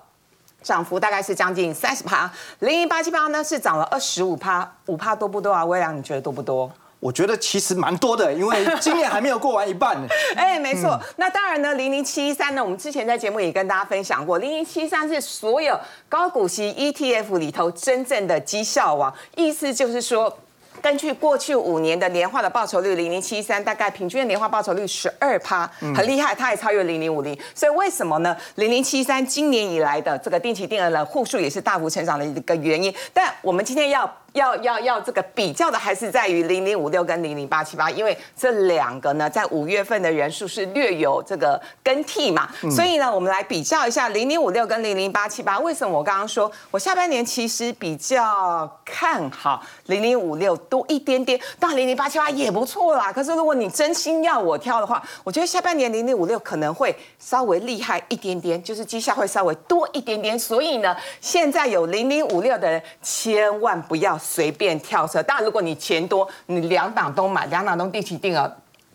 [0.62, 5.64] 涨幅大概是将近三十趴，零零八七八呢是涨了二十五趴，五趴多不多啊？
[5.64, 6.70] 微良，你觉得多不多？
[7.02, 10.06] 我觉得其实蛮多的，因为今年还没有过完一半呢。
[10.36, 10.96] 哎，没错。
[11.16, 15.76] 那当然呢，零零七三呢，我们之前在节目也跟大家分享过，零零七三是所有
[16.08, 20.38] 高股息 ETF 里头真正的绩效王，意思就是说。
[20.80, 27.38] 根据过去五年的年化的报酬率，零零七三大概平均的年化报酬率十二趴，很厉害，它也超越零零五零。
[27.54, 28.36] 所以为什么呢？
[28.56, 32.92] 零零七三今年以来的这个定期定额的户数也是大幅成长的一个原因。
[33.12, 42.48] 但我们今天要要要要这个比较的，还是在于零零五六跟零零八七八，因为这两个呢，在五月份的人数是略有这个更替嘛。
[42.70, 45.58] 所以呢，我们来比较一下零零五六跟零零八七八。
[45.58, 50.56] 为什么我刚刚说我下半年其实比较看好零零五六？
[50.68, 53.12] 多一点点，当然零零八七八也不错啦。
[53.12, 60.38] 可是如果你真心要我挑的话，我觉得下半年零零五六可能会稍微厉害一点点，就是绩效会稍微多一点点。
[60.38, 65.22] 所以呢，现在有零零五六的人千万不要随便跳车。
[65.22, 68.50] 当然，如果你钱多，你两档都买，两档都定期定额。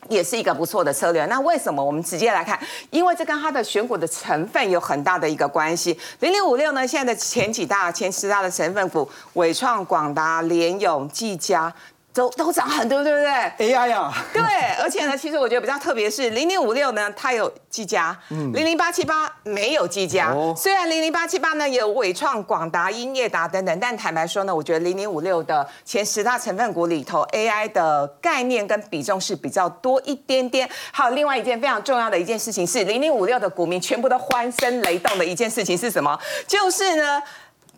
[0.10, 1.26] 也是一个不错的策略。
[1.26, 1.84] 那为什么？
[1.84, 2.58] 我们直接来看，
[2.92, 6.00] 因为这跟它的选股的成分有很大的一个关系。
[6.22, 11.74] 零零五六呢，现在的前几大、前十大的成分股，伟创、广达、联永、技嘉。
[12.18, 14.42] 都都涨很多，对不对？AI 啊，对，
[14.82, 20.34] 而且呢，其实我觉得比较特别是零零五六呢，它有技嘉，零零八七八没有技嘉。
[20.56, 30.68] 虽然零零八七八呢有伟创、广达、英业达等等，但坦白说呢，我觉得零零五六的前十大成分股里头，AI 的概念跟比重是比较多一点点。
[30.92, 36.20] 还有另外一件非常重要的一件事情是，零零五六的股民全部都欢声雷动的一件事情是什么？
[36.48, 37.22] 就是呢。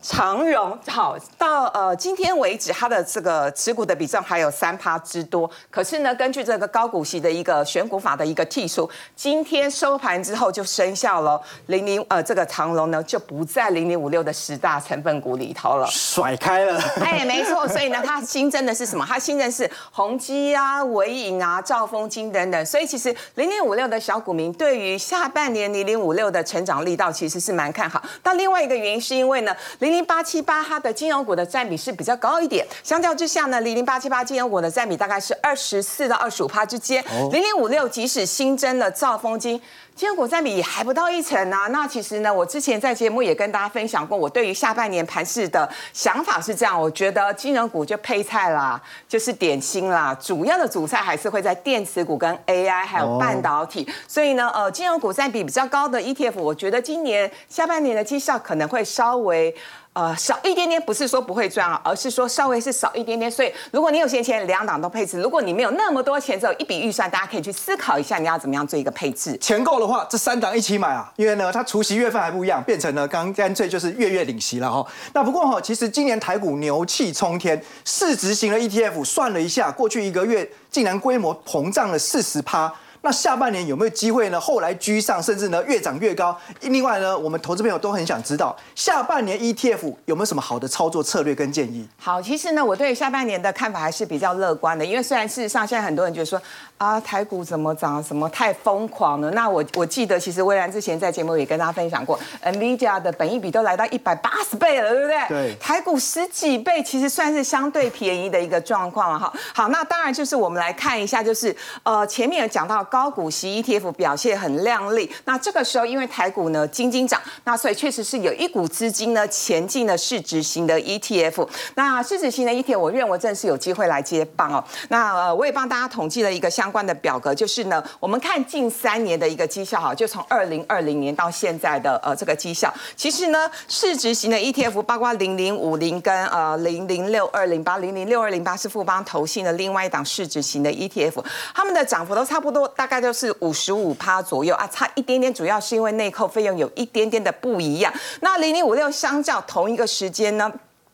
[0.01, 5.49] 长荣好到呃今天为止，它的这个持股的比重还有三趴之多。
[5.69, 11.41] 可是呢，根据这个高股息的一个选股法的一个剔除，今天收盘之后就生效了。
[11.67, 16.81] 零零呃这个长荣呢就不在零零五六的十大成分股里头了，甩开了。
[17.01, 17.67] 哎，没错。
[17.67, 19.05] 所以呢，它新增的是什么？
[19.05, 22.65] 它新增是宏基啊、伟影啊、兆丰金等等。
[22.65, 28.01] 所以其实零零五六的小股民对于下半年零零五六的成长力道其实是蛮看好。
[28.23, 32.63] 但另外一个原因是因为呢零零零八七八，它的金融股的占比是比较高一点。
[32.83, 37.03] 相较之下呢，零零八七八金融股的占比大概是二十四到二十五趴之间。
[37.31, 39.59] 零零五六即使新增了兆丰金，
[39.95, 41.65] 金融股占比也还不到一成啊。
[41.69, 53.89] 那其实呢，我之前在节目也跟大家分享过，我对于下半年盘市的想法是这样：我觉得金融股就配菜啦，就是点心啦，主要的主菜还是会在电池股跟 AI 还有半导体。
[54.07, 59.55] 所以呢，呃，金融股占比比较高的 ETF，我觉得今年下半年的绩效可能会稍微。
[59.99, 63.29] 呃，少一点点不是说不会赚啊，而是说稍微是少一点点。
[63.29, 69.37] 所以如果你有闲钱，两档都配置；如果你没有那么多钱，只有一笔预算，大家可以去思考一下，你要怎么样做一个配置。
[69.39, 74.89] 钱够的话，这三档一起买啊，因为呢，它除夕月份还不一样，变成了刚干脆就是月月领息了哈。
[75.11, 82.73] 那不过哈，其实今年台股牛气冲天，市值型的 ETF 算了一下，过去一个月竟然规模膨胀了四十趴。
[83.01, 84.39] 那下半年有没有机会呢？
[84.39, 86.37] 后来居上，甚至呢越涨越高。
[86.61, 91.87] 另外呢，我们投资朋友都很想知道，下半年 ETF 有没有什么好的操作策略跟建议？
[91.97, 96.41] 好，其实呢，我对下半年的看法还是比较乐观的，因为虽然事实上现在很多人觉得说，
[96.79, 98.01] 啊，台股怎么涨？
[98.01, 99.29] 什么太疯狂了？
[99.31, 105.27] 那我我记得，其实微软之前在节目也跟大家分享过，NVIDIA 的本益比都来到一百八十倍了，对不对？
[105.27, 109.33] 对台股十几倍，其实算是相对便宜的一个状况了哈。
[109.53, 111.53] 好，那当然就是我们来看一下，就是
[111.83, 121.45] 呃前面有讲到高股息 ETF 表现很亮丽，那这个时候因为台股呢金金涨，那所以确实是有一股资金呢前进了市值型的 ETF。
[121.75, 124.63] 那市值型的 ETF，我认为正是有机会来接棒哦。
[124.87, 147.91] 那呃我也帮大家统计了一个相相关的表格，就是呢我们看近三年的一个绩效哈，就从二零二零年到现在的呃这个绩效，其实呢市值型的 ETF 包括零零五零跟呃零零六二零八零零六二零八是富邦投信的另外一档市值型的 ETF，他们的涨幅都差不多，大概都是五十五趴左右啊，差一点点，主要是因为内扣费用有一点点的不一样。
[148.19, 150.51] 那零零五六相较同一个时间呢？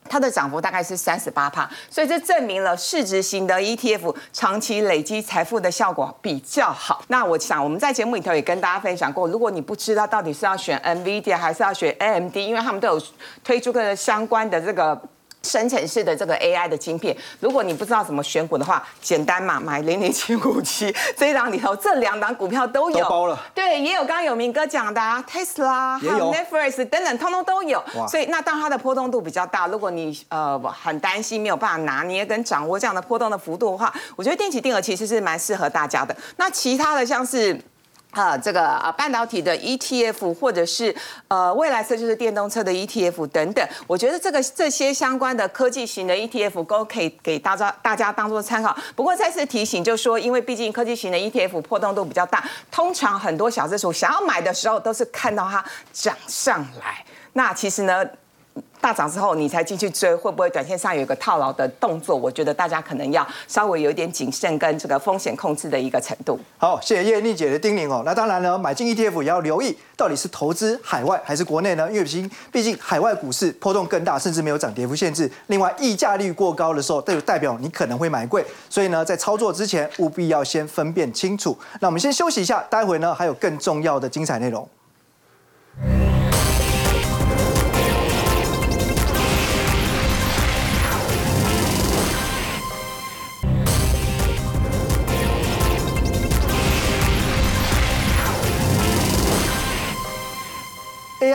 [0.09, 7.03] 它的涨幅大概是三十八帕，所以这证明了市值型的 ETF 长期累积财富的效果比较好。
[7.07, 13.01] 那我想我们在节目里头也跟大家分享过，如果你不知道到底是要选 NVIDIA 还是要选 AMD，因为他们都有
[13.43, 14.99] 推出个相关的这个。
[15.45, 23.39] 生成式的这个 AI 的晶片，如果你不知道怎么选股的话，简单嘛，买零零七五七这一档里头，这两档股票都有都包了。
[23.53, 28.07] 对，也有刚刚有明哥讲的、啊、Tesla，也有还有 Netflix 等等，通通都有哇。
[28.07, 36.15] 所以那当然它的波动度比较大，如果你呃很担心没有办法拿捏跟掌握这样的波动的幅度的话，我觉得定期定额其实是蛮适合大家的。
[36.37, 37.57] 那其他的像是。
[38.16, 40.95] 啊，这个啊半导体的 ETF，或者是
[41.28, 48.76] 呃未来车就是电动车的 ETF 等等，我觉得这个这些相关的科技型的 ETF 都可以给大家大家当做参考。
[48.95, 57.03] 不过再次提醒，就是说因为毕竟科技型的 ETF 波动度比较大，通常很多小资主想要买的时候都是看到它涨上来，
[57.34, 58.05] 那其实呢。
[58.86, 62.15] 大涨之后，你才进去追，会不会短线上有一个套牢的动作？
[62.15, 66.39] 我觉得大家可能要稍微有一点谨慎跟这个风险控制的一个程度。
[66.59, 68.03] 好，谢谢叶丽姐的叮咛哦。
[68.05, 71.91] 那当然呢，买进 ETF 也要留意到底是投资海外还是国内呢？
[71.91, 75.27] 因为毕竟海外股市波动更大，甚至没有涨跌幅限制。
[75.47, 78.45] 另外，溢价率过高的时候，就代表你可能会买贵。
[78.69, 81.57] 所以呢，在操作之前务必要先分辨清楚。
[81.79, 84.69] 那我们先休息一下，待会呢还有更重要的精彩内容。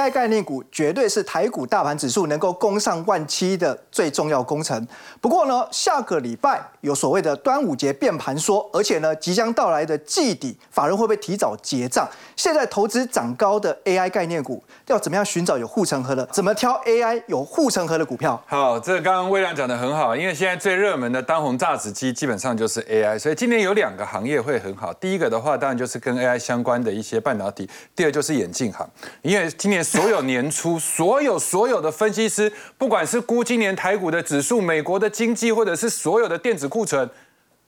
[0.01, 4.89] AI 概念股绝对是台股大盘指数能够攻上万七的最重要工程。
[5.21, 12.09] 不过呢，下个礼拜有所谓的端午节变盘说，而且呢，即将到来的季底，法人会不会提早结账？
[12.35, 16.25] 现在投资涨高的 AI 概念股，要怎么样寻找有护城河的？
[16.33, 18.43] 怎么挑 AI 有护城河的股票？
[18.47, 24.95] 好，这刚刚魏亮讲的很好，因为现在最热门的当红炸子鸡基本上就是 AI，所以今年有两个行业会很好。
[24.95, 28.89] 第一个的话，当然就是跟 AI 相关的一些半导体；第二就是眼镜行，
[29.21, 37.11] 因为今年所有年初所有所有的分析师，不管是估今年台股的指数、美国的经济，或者是所有的电子库存。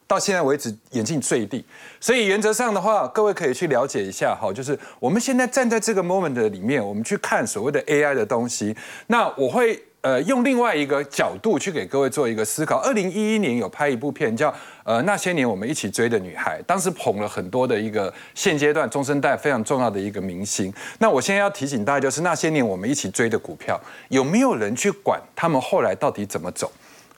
[0.07, 1.65] 到现在为止，眼镜最低，
[1.99, 8.77] 所以原则上的话，各位可以去了解一下哈，就是我们现在站在这个 moment 里面，我们去看所谓的 AI 的东西。
[9.07, 12.79] 那我会呃用另外一个角度去给各位做一个思考。
[12.79, 20.73] 二零一一年有拍一部片叫呃那些年我们一起追的女孩，当时捧了很多的一个现阶段中生代非常重要的一个明星。
[20.99, 26.71] 那我现在要提醒大家，就是那些年我们一起追的股票，有没有人去管他们后来到底怎么走？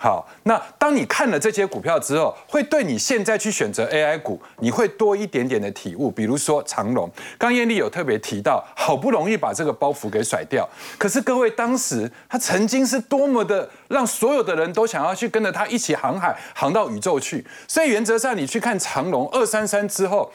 [0.05, 6.11] 好，那当你看了这些股票之后，会对你现在去选择 AI 股，你会多一点点的体悟。
[6.11, 17.43] 比如说长隆，刚艳丽有特别提到，好不容易把这个包袱给甩掉，可是各位当时他曾经是多么的让所有的人都想要去跟着他一起航海，航到宇宙去。
[17.67, 20.31] 所以原则上，你去看长隆二三三之后，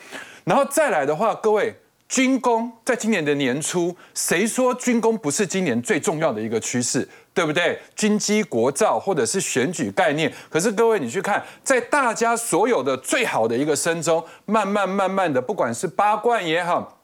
[0.46, 1.76] 然后再来的话，各位。
[2.10, 7.08] 军工在今年的年初，谁说军工不是今年最重要的一个趋势？
[7.34, 7.80] 对不对？
[7.96, 16.98] 军机国造或者是选举概念，可是各位你去看，在大家所有的最好的一个声中，慢慢慢慢的，不管是八冠也好。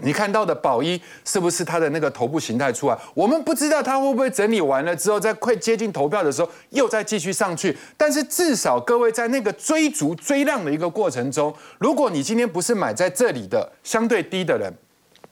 [0.00, 2.98] 你看到的宝一是不是它的那个头部形态出来？
[3.14, 7.76] 我们不知道它会不会整理完了之后，在快接近投票的时候又再继续上去。
[7.96, 14.72] 但是至少各位在那个追逐追量的一个过程中，如果你今天不是买在这里的相对低的人，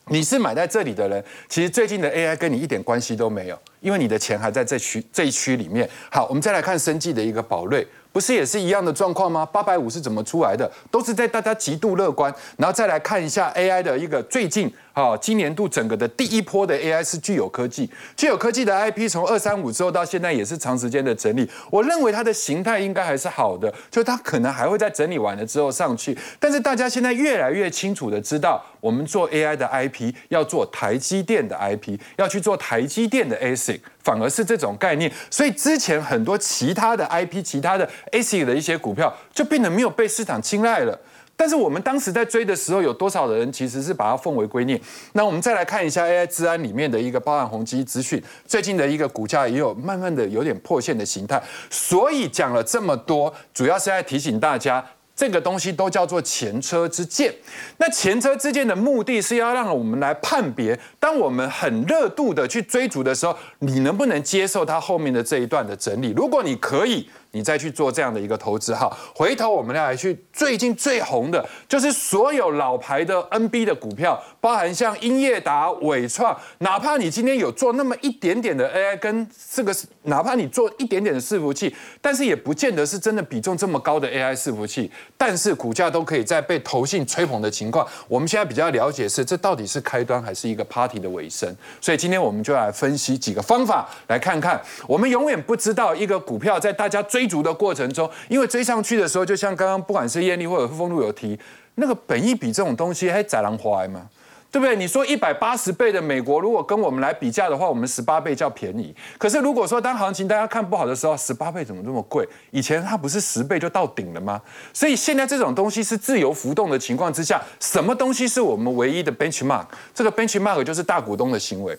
[0.08, 5.88] 你是买在这里的人，其实最近的 AI 跟你一点关系都没有，因为你的钱还在这区这一区里面。
[6.10, 7.86] 好，我们再来看生计的一个宝瑞。
[8.12, 9.46] 不是也是一样的状况吗？
[9.46, 10.70] 八百五是怎么出来的？
[10.90, 21.48] 都是在大家极度乐观，然后再来看一下 AI 的一个最近啊，今年度整个的第一波的 AI 是具有科技，具有科技的 IP 从二三五之后到现在也是长时间的整理。
[21.70, 26.16] 我认为它的形态应该还是好的，就它可能还会在整理完了之后上去。
[26.38, 35.10] 但是大家现在越来越清楚的知道，我们做 AI 的 IP 要做台积电的 IP，要去做台积电的 ASIC，反而是这种概念。
[35.30, 37.88] 所以之前很多其他的 IP，其他的。
[38.12, 40.98] ASIC 的一些股票就变得没有被市场青睐了，
[41.36, 44.80] 但是我们当时在追的时候，有多少的人其实是把它奉为圭臬？
[45.12, 51.42] 那我们再来看一下 AI 治安里面的一个包含宏基资讯，最近的一个股价也有慢慢的有点破线的形态。
[51.70, 54.84] 所以讲了这么多，主要是在提醒大家。
[55.14, 57.34] 这个东西都叫做前车之鉴。
[57.76, 66.12] 那前车之鉴的目的是要让我们来判别，当我们很热度的去追逐的时候，你能不能接受它后面的这一段的整理？
[66.16, 68.90] 如果你可以，你再去做这样的一个投资哈。
[69.14, 84.90] 回头我们来去最近最红的就是所有老牌的 NB 的股票，包含像英业达、伟创，哪怕你今天有做那么一点点的 AI 跟这个，哪怕你做一点点的伺服器，但是也不见得是真的比重这么高的 AI 伺服器。
[85.16, 91.54] 但是股价都可以在被投信吹捧的情况，我们现在比较了解是这到底是开端还是一个 party 的尾声。
[91.80, 101.38] 所以今天我们就来分析几个方法，来看看我们永远不知道一个股票在大家追追逐的过程中，因为追上去的时候，就像刚刚不管是艳丽或者富丰路有提，
[101.74, 104.08] 那个本益比这种东西还宰狼花嘛。
[104.52, 104.74] 对不对？
[104.74, 108.92] 你说一百八十倍的美国，如果跟我们来比价的话，我们十八倍叫便宜。
[109.16, 112.26] 可是如果说当行情大家看不好的时候，十八倍怎么这么贵？
[112.50, 114.40] 以前它不是十倍就到顶了吗？
[114.72, 119.66] 所以现在这种东西是自由浮动的情况之下，什么东西是我们唯一的 benchmark？
[119.94, 121.78] 这个 benchmark 就是大股东的行为。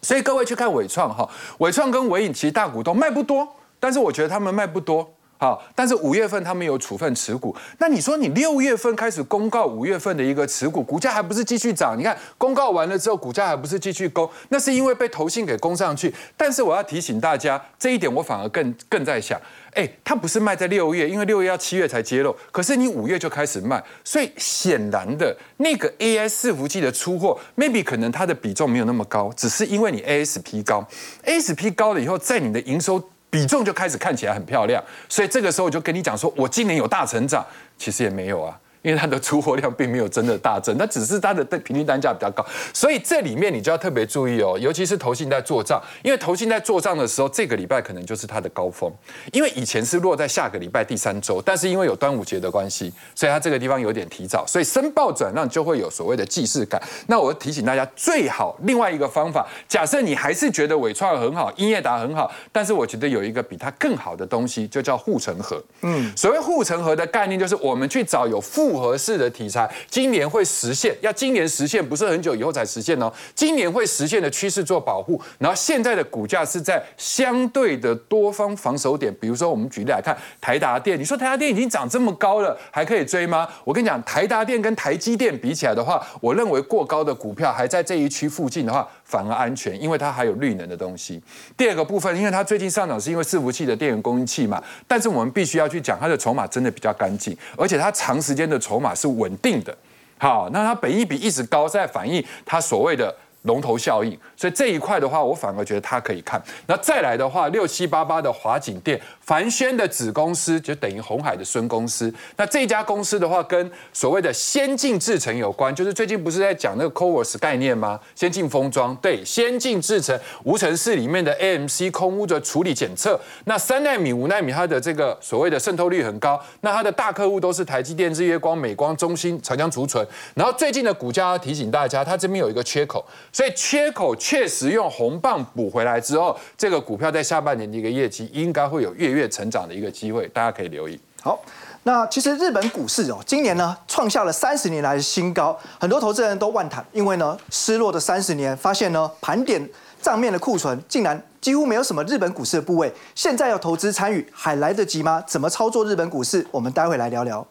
[0.00, 3.44] 所以各位去看伟创哈，伟创跟伟影其实大股东卖不多，
[3.80, 5.14] 但是我觉得他们卖不多。
[5.40, 11.96] 好，但是五月份他们有处分持股，那你说你六月份开始公告五月份的一个持股，股价还不是继续涨？
[11.96, 14.28] 你看公告完了之后，股价还不是继续攻？
[14.48, 16.12] 那是因为被投信给攻上去。
[16.36, 19.40] 但是我要提醒大家，这一点我反而更更在想，
[19.74, 30.84] 哎，它不是卖在六月，因为六月要七月才揭露，可是你五月就开始卖，所以显然的那个 AI 伺服器的出货，maybe 可能它的比重没有那么高，只是因为你 ASP 高
[31.24, 33.00] ，ASP 高了以后，在你的营收。
[33.30, 37.44] 比重就开始看起来很漂亮，所以这个时候我就跟你讲说，我今年有大成长，
[37.76, 38.58] 其实也没有啊。
[38.88, 48.90] 因为它的出货量并没有真的大增，它只是它的平均单价比较高，所以这里面你就要特别注意哦，尤其是投信在做账，因为投信在做账的时候，这个礼拜可能就是它的高峰，
[49.30, 56.80] 因为以前是落在下个礼拜第三周，但是因为有端午节的关系，所以它这个地方有点提早，所以申报转让就会有所谓的既视感。
[57.08, 65.62] 那我提醒大家，最好另外一个方法，假设你还是觉得伟创很好，英业达很好，但是我觉得有一个比它更好的东西，就叫护城河。
[65.82, 73.12] 嗯，所谓护城河的概念，就是我们去找有复合适的题材，今年会实现，要今年实现，不是很久以后才实现哦。
[73.34, 83.48] 今年会实现的趋势做保护，然后现在的股价是在相对的多方防守点，比如说我们举例来看，台达电，你说台达电已经涨这么高了，还可以追吗？
[83.64, 91.20] 我跟你讲，台达电跟台积电比起来的话，我认为过高的股票还在这一区附近的话，反而安全，因为它还有绿能的东西。
[91.56, 99.76] 第二个部分，因为它最近上涨是因为伺服器的电源供应器嘛，但是我们必须要去讲它的筹码真的比较干净，而且它长时间的筹码是稳定的。
[100.18, 103.12] 好，那它本益比一直高，在反映它所谓的。
[103.42, 106.42] 龙头效应，所以这一块的话，我反而觉得它可以看。
[106.66, 112.10] 那再来的话，六七八八的华景店，凡轩的子公司就等于红海的孙公司。
[112.38, 118.00] 那这家公司的话，跟所谓的先进制程有关，就是最近不是在讲那个 CoWoS 概念吗？
[118.14, 123.20] 先进封装，对，先进制程无尘室里面的 AMC 空污的处理检测。
[123.44, 126.42] 那三纳米、五纳米，它的这个所谓的渗透率很高。
[126.62, 130.02] 那它的大客户都是台积电、日月光、美光、中芯、长江储存。
[130.32, 133.04] 然后最近的股价要提醒大家，它这边有一个缺口。
[133.30, 140.98] 所以缺口确实用红棒补回来之后，这个股票在下半年的一个业绩应该会有越月成长的一个机会，大家可以留意。
[141.20, 141.38] 好，
[141.82, 149.68] 那其实日本股市哦，今年呢创下了三十年来的新高，很多投资人都万谈，因为呢失落的三十年，发现呢盘点
[150.00, 155.22] 账面的库存竟然几乎没有什么日本股市的部位，现在要投资参与还来得及吗？
[155.26, 156.46] 怎么操作日本股市？
[156.52, 157.46] 我们待会来聊聊。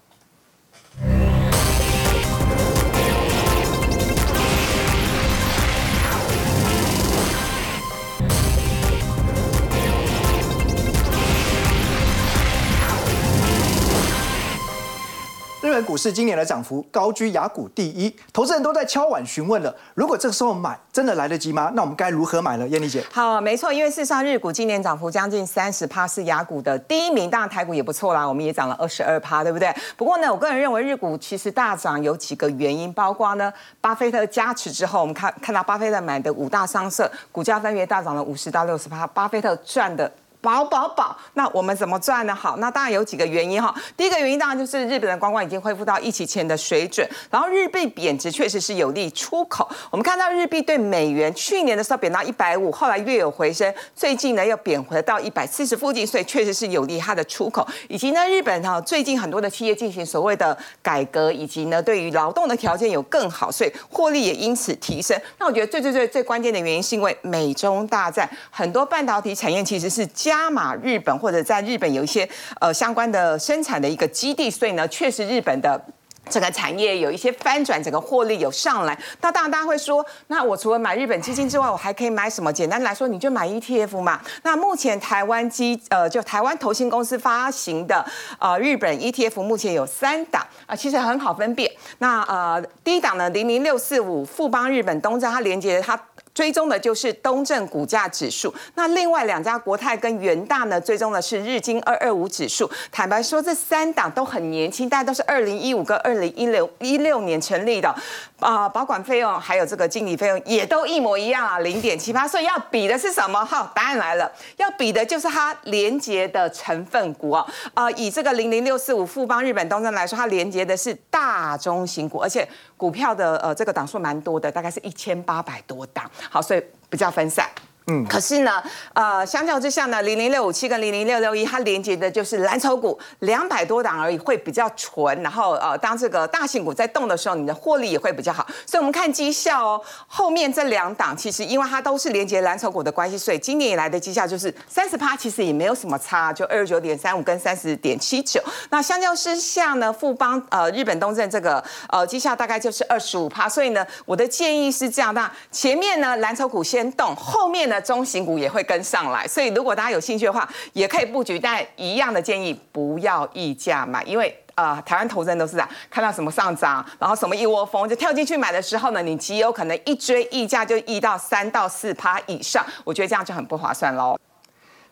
[15.84, 21.71] 股市今年的涨幅高居雅股第一，投资人都在敲碗询问了：如果这个时候买，真的来得及吗？
[21.73, 22.67] 那我们该如何买呢？
[22.67, 27.30] 燕妮姐，好，没错，因为事实上日股今年涨幅将近三十趴，是雅股的第一名。
[27.30, 29.73] 当然台股也不错啦，我们也涨了二十二趴，对不对？
[29.95, 33.51] 不过呢，我个人认为日股其实大涨有几个原因，包括呢，
[33.82, 40.11] 巴菲特加持之后，我们看看到巴菲特买的五大商社股价分别大涨了五十到六十趴，巴菲特赚的。
[40.47, 41.13] 保保保！
[41.33, 42.33] 那我们怎么赚呢？
[42.33, 43.75] 好，那当然有几个原因哈。
[43.97, 49.69] 第一个原因当然就是日本的观光已经恢复到疫情前的水准，然后日币贬值确实是有利出口。
[49.91, 57.67] 我们看到日币对美元去年的时候贬到一百五，后来略有回升，最近呢又贬回到一百四十附近，所以确实是有利它的出口。
[57.89, 65.19] 以及呢，日本哈最近很多的企业进行所谓的改革，以及呢对于劳动的条件有更好，所以获利也因此提升。
[65.39, 72.27] 那我觉得最最最最关键的原因是因为美中大战，很多半导体产业其实是加加码日本或者在日本有一些
[72.61, 75.81] 呃相关的生产的一个基地，所以呢，确实日本的
[76.29, 78.97] 整个产业有一些翻转，整个获利有上来。
[79.21, 82.53] 那当然大家会说，那我除了买日本基金之外，我还可以买什么？
[82.53, 84.21] 简单来说，你就买 ETF 嘛。
[84.43, 88.05] 那目前台湾基呃就台湾投信公司发行的
[88.39, 91.69] 呃日本 ETF 目前有三档啊，其实很好分辨。
[91.97, 95.99] 那呃第一档呢零零六四五富邦日本东证，它连接它。
[96.38, 102.69] 追踪的就是东证股价指数，那另外两家国泰跟元大呢，追踪的是日经二二五指数。
[102.91, 107.91] 坦白说，这三档都很年轻，大家都是二零一五跟二零一六一六年成立的，
[108.39, 112.27] 啊，保管费用还有这个经理费用也都一模一样啊，零点七八。
[112.27, 113.43] 所以要比的是什么？
[113.43, 126.09] 好，答案来了，要比的就是它连接的成分股啊，啊，以这个零零六四五富邦日本东证来说，它连接的是大中型股，而且股票的呃这个档数蛮多的，大概是一千八百多档。
[126.29, 127.49] 好，所以比较分散。
[127.89, 128.61] 嗯，可是呢，
[128.93, 135.23] 呃，相较之下呢，零零六五七跟零零六六一，它连接的就是蓝筹股，两百多档而已，会比较纯。
[135.23, 138.45] 然后呃，当这个大型股在动的时候，你的获利也会比较好。
[138.65, 148.43] 所以我们看绩效哦，后面这两档其实因为它都是连接蓝筹股的关系，所以今年以来的绩效就是三十趴，其实也没有什么差，就二十九点三五跟三十点七九。
[148.69, 153.47] 那相较之下呢，富邦呃日本东证这个呃绩效大概就是二十五趴。
[153.47, 157.76] 所以呢，我的建议是这样，那前面呢蓝筹股先动，后面呢。
[157.80, 161.39] 中型股也会跟上来，所以如果大家有兴趣的话，也可以布局。
[161.39, 174.17] 但一样的建议，不要溢价买，因为呃，台湾投资人都是这样，看到什么上涨，然后什么一窝蜂就跳进去买的时候呢，你极有可能一追溢价就溢到三到四趴以上，我觉得这样就很不划算喽。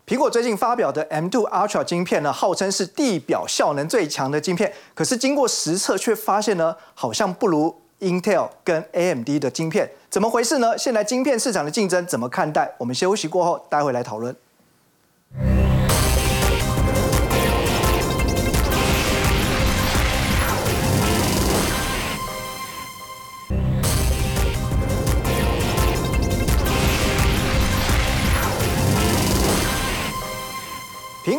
[0.05, 7.81] 苹果最近发表的 M2 Ultra 晶片呢，号称是地表效能最强的晶片，可是经过实测却发现呢，好像不如。
[8.05, 10.77] Intel 跟 AMD 的晶片怎么回事呢？
[10.77, 12.71] 现在晶片市场的竞争怎么看待？
[12.77, 14.35] 我们休息过后，待会来讨论。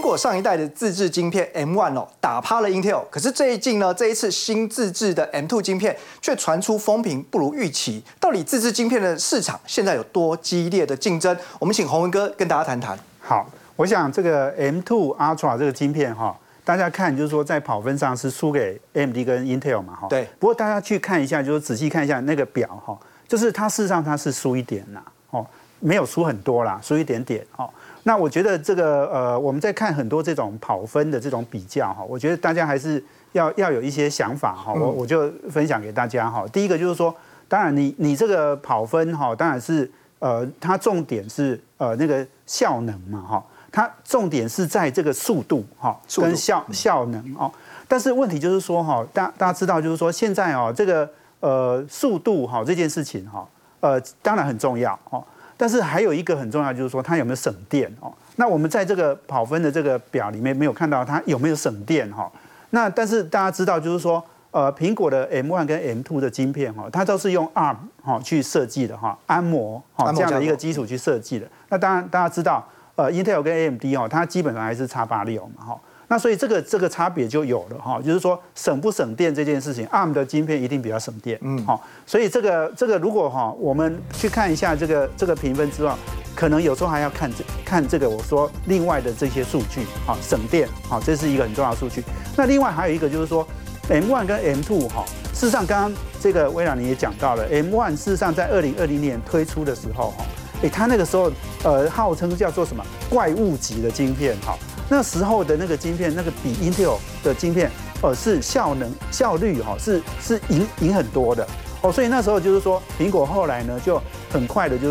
[0.06, 3.02] 果上一代的自制晶片 M1 哦，打趴了 Intel。
[3.10, 8.02] 可是最近呢，这一次新自制的 M2 晶片却传出风评不如预期。
[8.20, 11.36] 到底自制晶片的市场现在有多激烈的竞争？
[11.58, 12.98] 我们请洪文哥跟大家谈谈。
[13.20, 14.84] 好，我想这个 M2
[15.16, 20.06] Ultra 这个晶片哈，大家看就是说在跑分上是输给 AMD 跟 Intel 嘛哈。
[20.08, 20.28] 对。
[20.38, 22.96] 不过大家去看一下，就是仔细看一下那个表哈，
[23.26, 25.44] 就是它事实上它是输一点啦，哦，
[25.80, 27.68] 没有输很多啦，输一点点哦。
[28.04, 33.02] 那我觉得这个呃，我们在看很多这种跑分的这种比较哈，我觉得大家还是
[33.32, 36.46] 要要有一些想法哈，我我就分享给大家哈。
[36.52, 37.12] 第一个就是说，
[37.48, 47.50] 当然你你这个跑分哈，当然是呃，它重点是呃那个效能嘛哈，它重点是在这个速度哈，跟效效能哦。
[47.88, 51.10] 但是问题就是说哈，大大家知道就是说现在哦这个
[51.40, 53.44] 呃速度哈这件事情哈，
[53.80, 55.24] 呃当然很重要哦。
[55.56, 58.12] 但是还有一个很重要，就是说它有没有省电哦？
[58.36, 62.30] 那我们在这个跑分的这个表里面没有看到它有没有省电哈？
[62.70, 71.46] 那但是大家知道，就是说呃，苹果的 M1 跟 M2 的晶片哈，它都是用 ARM 哈去设计的哈，安摩哈这样的一个基础去设计的。
[71.68, 75.80] 那当然大家知道，呃，Intel 跟 AMD 哦，它基本上还是叉八六嘛哈。
[76.08, 85.92] 那所以这个这个差别就有了哈，就是说省不省电这件事情，ARM 的晶片一定比较省电，嗯，好，所以这个这个如果哈，我们去看一下这个这个评分之外，
[86.34, 92.04] 可能有时候还要看这看这个我说另外的这些数据，好，省电，好，这是一个很重要的数据。
[92.36, 93.44] 那另外还有一个就是说
[93.88, 95.04] ，M1 跟 M2 哈，
[95.34, 100.24] 事实上刚刚这个微软你也讲到了，M1 事实上在二零二零年推出的时候哈，
[100.62, 101.32] 哎，它那个时候
[101.64, 104.56] 呃号称叫做什么怪物级的晶片哈。
[104.88, 107.70] 那时候的那个晶片，那个比 Intel 的晶片
[108.02, 111.46] 呃是效能效率哈、是是赢赢很多的
[111.82, 114.84] 哦，所以那时候就是说苹果后来呢就很快的就。